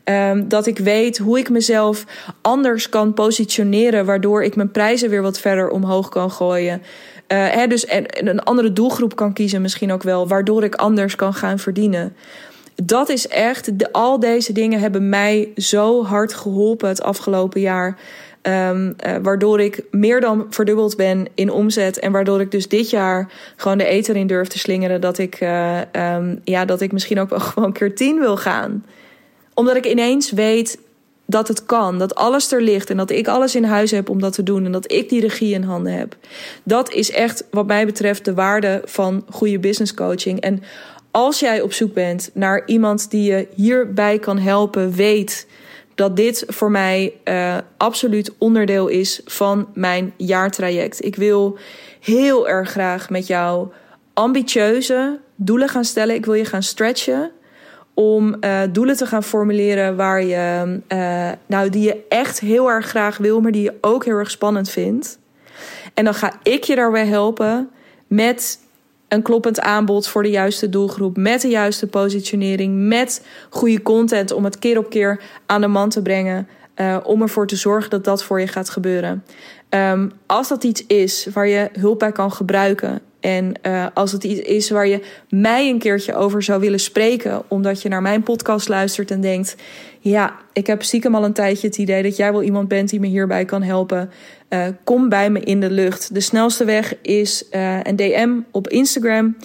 Um, 0.05 0.49
dat 0.49 0.67
ik 0.67 0.79
weet 0.79 1.19
hoe 1.19 1.39
ik 1.39 1.51
mezelf 1.51 2.05
anders 2.41 2.89
kan 2.89 3.15
positioneren, 3.15 4.05
waardoor 4.05 4.45
ik 4.45 4.57
mijn 4.57 4.71
prijzen 4.71 5.11
weer 5.11 5.23
wat 5.23 5.39
verder 5.39 5.71
omhoog 5.71 6.09
kan 6.09 6.31
gooien. 6.31 6.83
Uh, 7.33 7.49
hè, 7.49 7.67
dus 7.67 7.87
en, 7.87 8.29
een 8.29 8.43
andere 8.43 8.73
doelgroep 8.73 9.17
kan 9.17 9.33
kiezen, 9.33 9.63
misschien 9.63 9.93
ook 9.93 10.03
wel, 10.03 10.29
waardoor 10.29 10.65
ik 10.65 10.75
anders 10.75 11.17
kan 11.17 11.35
gaan 11.35 11.59
verdienen. 11.59 12.17
Dat 12.83 13.09
is 13.09 13.29
echt, 13.29 13.79
de, 13.79 13.93
al 13.93 14.21
deze 14.21 14.53
dingen 14.53 14.81
hebben 14.81 15.09
mij 15.09 15.49
zo 15.57 16.05
hard 16.05 16.35
geholpen 16.35 16.89
het 16.89 17.03
afgelopen 17.03 17.61
jaar. 17.61 17.99
Um, 18.43 18.87
uh, 19.07 19.17
waardoor 19.23 19.61
ik 19.61 19.85
meer 19.91 20.21
dan 20.21 20.47
verdubbeld 20.51 20.97
ben 20.97 21.27
in 21.35 21.51
omzet. 21.51 21.99
En 21.99 22.13
waardoor 22.13 22.41
ik 22.41 22.51
dus 22.51 22.69
dit 22.69 22.91
jaar 22.91 23.33
gewoon 23.57 23.79
de 23.79 23.85
eten 23.85 24.17
in 24.17 24.27
durf 24.27 24.49
te 24.49 24.59
slingeren. 24.59 25.01
Dat 25.01 25.19
ik, 25.19 25.41
uh, 25.41 25.79
um, 26.17 26.41
ja, 26.45 26.65
dat 26.65 26.81
ik 26.81 26.93
misschien 26.93 27.21
ook 27.21 27.31
wel 27.31 27.41
gewoon 27.51 27.73
keer 27.73 27.95
tien 27.95 28.19
wil 28.19 28.37
gaan 28.37 28.85
omdat 29.55 29.77
ik 29.77 29.87
ineens 29.87 30.31
weet 30.31 30.79
dat 31.33 31.49
het 31.49 31.67
kan, 31.67 31.99
dat 31.99 32.15
alles 32.15 32.53
er 32.53 32.63
ligt 32.63 32.91
en 32.91 32.97
dat 32.97 33.11
ik 33.11 33.29
alles 33.29 33.55
in 33.55 33.65
huis 33.65 33.91
heb 33.91 34.09
om 34.09 34.21
dat 34.21 34.33
te 34.33 34.43
doen 34.43 34.65
en 34.65 34.73
dat 34.73 34.93
ik 34.93 35.09
die 35.09 35.21
regie 35.21 35.55
in 35.55 35.63
handen 35.63 35.93
heb. 35.93 36.17
Dat 36.63 36.93
is 36.93 37.11
echt, 37.11 37.45
wat 37.51 37.67
mij 37.67 37.87
betreft, 37.87 38.25
de 38.25 38.35
waarde 38.35 38.83
van 38.85 39.25
goede 39.31 39.59
business 39.59 39.95
coaching. 39.95 40.41
En 40.41 40.63
als 41.11 41.41
jij 41.41 41.61
op 41.61 41.73
zoek 41.73 41.95
bent 41.95 42.31
naar 42.35 42.63
iemand 42.67 43.11
die 43.11 43.31
je 43.33 43.49
hierbij 43.55 44.19
kan 44.19 44.39
helpen, 44.39 44.93
weet 44.93 45.47
dat 45.95 46.17
dit 46.17 46.45
voor 46.47 46.71
mij 46.71 47.13
uh, 47.25 47.57
absoluut 47.77 48.33
onderdeel 48.39 48.89
is 48.89 49.21
van 49.25 49.69
mijn 49.75 50.13
jaartraject. 50.17 51.05
Ik 51.05 51.17
wil 51.17 51.59
heel 52.01 52.49
erg 52.49 52.71
graag 52.71 53.11
met 53.11 53.27
jou 53.27 53.69
ambitieuze 54.15 55.19
doelen 55.37 55.69
gaan 55.69 55.85
stellen. 55.85 56.15
Ik 56.15 56.25
wil 56.25 56.35
je 56.35 56.45
gaan 56.45 56.63
stretchen 56.63 57.31
om 57.95 58.37
uh, 58.41 58.61
doelen 58.71 58.97
te 58.97 59.07
gaan 59.07 59.23
formuleren 59.23 59.97
waar 59.97 60.23
je, 60.23 60.79
uh, 60.89 61.31
nou, 61.47 61.69
die 61.71 61.83
je 61.83 62.05
echt 62.09 62.41
heel 62.41 62.71
erg 62.71 62.87
graag 62.87 63.17
wil, 63.17 63.41
maar 63.41 63.53
die 63.53 63.63
je 63.63 63.75
ook 63.81 64.05
heel 64.05 64.17
erg 64.17 64.31
spannend 64.31 64.71
vindt. 64.71 65.19
En 65.95 66.05
dan 66.05 66.15
ga 66.15 66.33
ik 66.43 66.65
je 66.65 66.75
daarbij 66.75 67.07
helpen 67.07 67.71
met 68.07 68.59
een 69.09 69.23
kloppend 69.23 69.61
aanbod 69.61 70.09
voor 70.09 70.23
de 70.23 70.31
juiste 70.31 70.69
doelgroep, 70.69 71.17
met 71.17 71.41
de 71.41 71.49
juiste 71.49 71.87
positionering, 71.87 72.89
met 72.89 73.27
goede 73.51 73.83
content 73.83 74.33
om 74.33 74.45
het 74.45 74.59
keer 74.59 74.79
op 74.79 74.91
keer 74.91 75.21
aan 75.47 75.61
de 75.61 75.67
man 75.67 75.89
te 75.89 76.03
brengen. 76.03 76.49
Uh, 76.77 76.97
om 77.03 77.23
ervoor 77.23 77.47
te 77.47 77.57
zorgen 77.57 77.91
dat 77.91 78.05
dat 78.05 78.25
voor 78.25 78.41
je 78.41 78.47
gaat 78.47 78.71
gebeuren. 78.71 79.25
Um, 79.69 80.13
als 80.27 80.49
dat 80.49 80.65
iets 80.65 80.87
is 80.87 81.27
waar 81.33 81.49
je 81.49 81.69
hulp 81.73 81.99
bij 81.99 82.13
kan 82.13 82.33
gebruiken 82.33 83.01
en 83.23 83.55
uh, 83.67 83.87
als 83.95 84.13
het 84.13 84.25
iets 84.25 84.41
is 84.41 84.71
waar 84.71 84.87
je 84.87 85.01
mij 85.29 85.69
een 85.69 85.79
keertje 85.79 86.15
over 86.15 86.43
zou 86.43 86.61
willen 86.61 86.81
spreken, 86.81 87.43
omdat 87.49 87.83
je 87.83 87.89
naar 87.89 88.03
mijn 88.03 88.23
podcast 88.23 88.69
luistert 88.69 89.11
en 89.11 89.21
denkt: 89.21 89.57
Ja, 90.01 90.37
ik 90.53 90.67
heb 90.67 90.83
stiekem 90.83 91.15
al 91.15 91.25
een 91.25 91.33
tijdje 91.33 91.67
het 91.67 91.79
idee 91.79 92.03
dat 92.03 92.17
jij 92.17 92.33
wel 92.33 92.43
iemand 92.43 92.69
bent 92.69 92.91
die 92.91 93.01
me 93.01 93.07
hierbij 93.07 93.45
kan 93.45 93.63
helpen. 93.63 94.11
Uh, 94.49 94.67
kom 94.85 95.09
bij 95.09 95.31
me 95.31 95.41
in 95.41 95.61
de 95.61 95.71
lucht. 95.71 96.15
De 96.15 96.21
snelste 96.21 96.65
weg 96.65 96.95
is 97.03 97.45
uh, 97.53 97.79
een 97.83 97.97
DM 97.97 98.31
op 98.51 98.69
Instagram. 98.69 99.37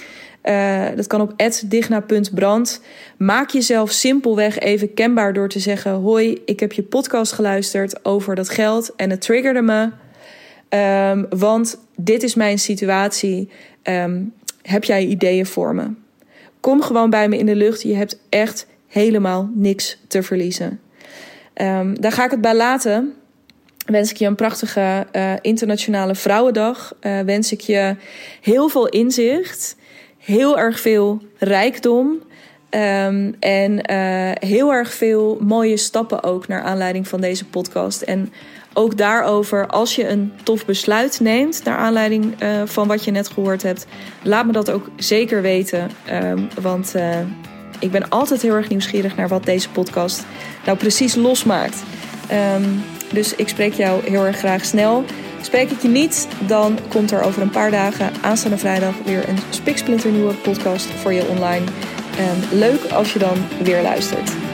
dat 0.95 1.07
kan 1.07 1.21
op 1.21 1.33
digna.brand. 1.65 2.81
Maak 3.17 3.49
jezelf 3.49 3.91
simpelweg 3.91 4.59
even 4.59 4.93
kenbaar 4.93 5.33
door 5.33 5.49
te 5.49 5.59
zeggen: 5.59 5.91
Hoi, 5.91 6.41
ik 6.45 6.59
heb 6.59 6.71
je 6.71 6.83
podcast 6.83 7.31
geluisterd 7.31 8.05
over 8.05 8.35
dat 8.35 8.49
geld 8.49 8.95
en 8.95 9.09
het 9.09 9.21
triggerde 9.21 9.61
me. 9.61 9.89
Um, 10.69 11.25
want 11.29 11.79
dit 11.95 12.23
is 12.23 12.35
mijn 12.35 12.59
situatie. 12.59 13.49
Um, 13.83 14.33
heb 14.61 14.83
jij 14.83 15.05
ideeën 15.05 15.45
voor 15.45 15.75
me? 15.75 15.89
Kom 16.59 16.81
gewoon 16.81 17.09
bij 17.09 17.29
me 17.29 17.37
in 17.37 17.45
de 17.45 17.55
lucht. 17.55 17.81
Je 17.81 17.95
hebt 17.95 18.19
echt 18.29 18.67
helemaal 18.87 19.49
niks 19.53 19.97
te 20.07 20.23
verliezen. 20.23 20.79
Um, 21.53 22.01
daar 22.01 22.11
ga 22.11 22.25
ik 22.25 22.31
het 22.31 22.41
bij 22.41 22.55
laten. 22.55 23.13
Wens 23.85 24.11
ik 24.11 24.17
je 24.17 24.25
een 24.25 24.35
prachtige 24.35 25.07
uh, 25.15 25.33
internationale 25.41 26.15
vrouwendag. 26.15 26.95
Uh, 27.01 27.19
wens 27.19 27.51
ik 27.51 27.61
je 27.61 27.95
heel 28.41 28.69
veel 28.69 28.87
inzicht. 28.87 29.75
Heel 30.17 30.59
erg 30.59 30.79
veel 30.79 31.21
rijkdom. 31.37 32.25
En 33.39 33.91
uh, 33.91 34.31
heel 34.33 34.73
erg 34.73 34.93
veel 34.93 35.37
mooie 35.41 35.77
stappen 35.77 36.23
ook 36.23 36.47
naar 36.47 36.61
aanleiding 36.61 37.07
van 37.07 37.21
deze 37.21 37.45
podcast. 37.45 38.01
En 38.01 38.33
ook 38.77 38.97
daarover, 38.97 39.67
als 39.67 39.95
je 39.95 40.07
een 40.07 40.33
tof 40.43 40.65
besluit 40.65 41.19
neemt 41.19 41.61
naar 41.63 41.77
aanleiding 41.77 42.43
uh, 42.43 42.61
van 42.65 42.87
wat 42.87 43.03
je 43.03 43.11
net 43.11 43.27
gehoord 43.29 43.63
hebt, 43.63 43.85
laat 44.23 44.45
me 44.45 44.51
dat 44.51 44.71
ook 44.71 44.89
zeker 44.95 45.41
weten. 45.41 45.91
Um, 46.23 46.47
want 46.61 46.93
uh, 46.95 47.17
ik 47.79 47.91
ben 47.91 48.09
altijd 48.09 48.41
heel 48.41 48.53
erg 48.53 48.69
nieuwsgierig 48.69 49.15
naar 49.15 49.27
wat 49.27 49.45
deze 49.45 49.69
podcast 49.69 50.25
nou 50.65 50.77
precies 50.77 51.15
losmaakt. 51.15 51.83
Um, 52.55 52.83
dus 53.11 53.35
ik 53.35 53.47
spreek 53.47 53.73
jou 53.73 54.09
heel 54.09 54.25
erg 54.25 54.37
graag 54.37 54.65
snel. 54.65 55.03
Spreek 55.41 55.71
ik 55.71 55.81
je 55.81 55.87
niet, 55.87 56.27
dan 56.47 56.79
komt 56.87 57.11
er 57.11 57.21
over 57.21 57.41
een 57.41 57.49
paar 57.49 57.71
dagen, 57.71 58.11
aanstaande 58.21 58.57
vrijdag, 58.57 58.93
weer 59.05 59.29
een 59.29 59.39
spiksplinter 59.49 60.11
nieuwe 60.11 60.33
podcast 60.33 60.85
voor 60.85 61.13
je 61.13 61.27
online. 61.27 61.65
Um, 62.19 62.59
leuk 62.59 62.91
als 62.91 63.13
je 63.13 63.19
dan 63.19 63.37
weer 63.63 63.81
luistert. 63.81 64.46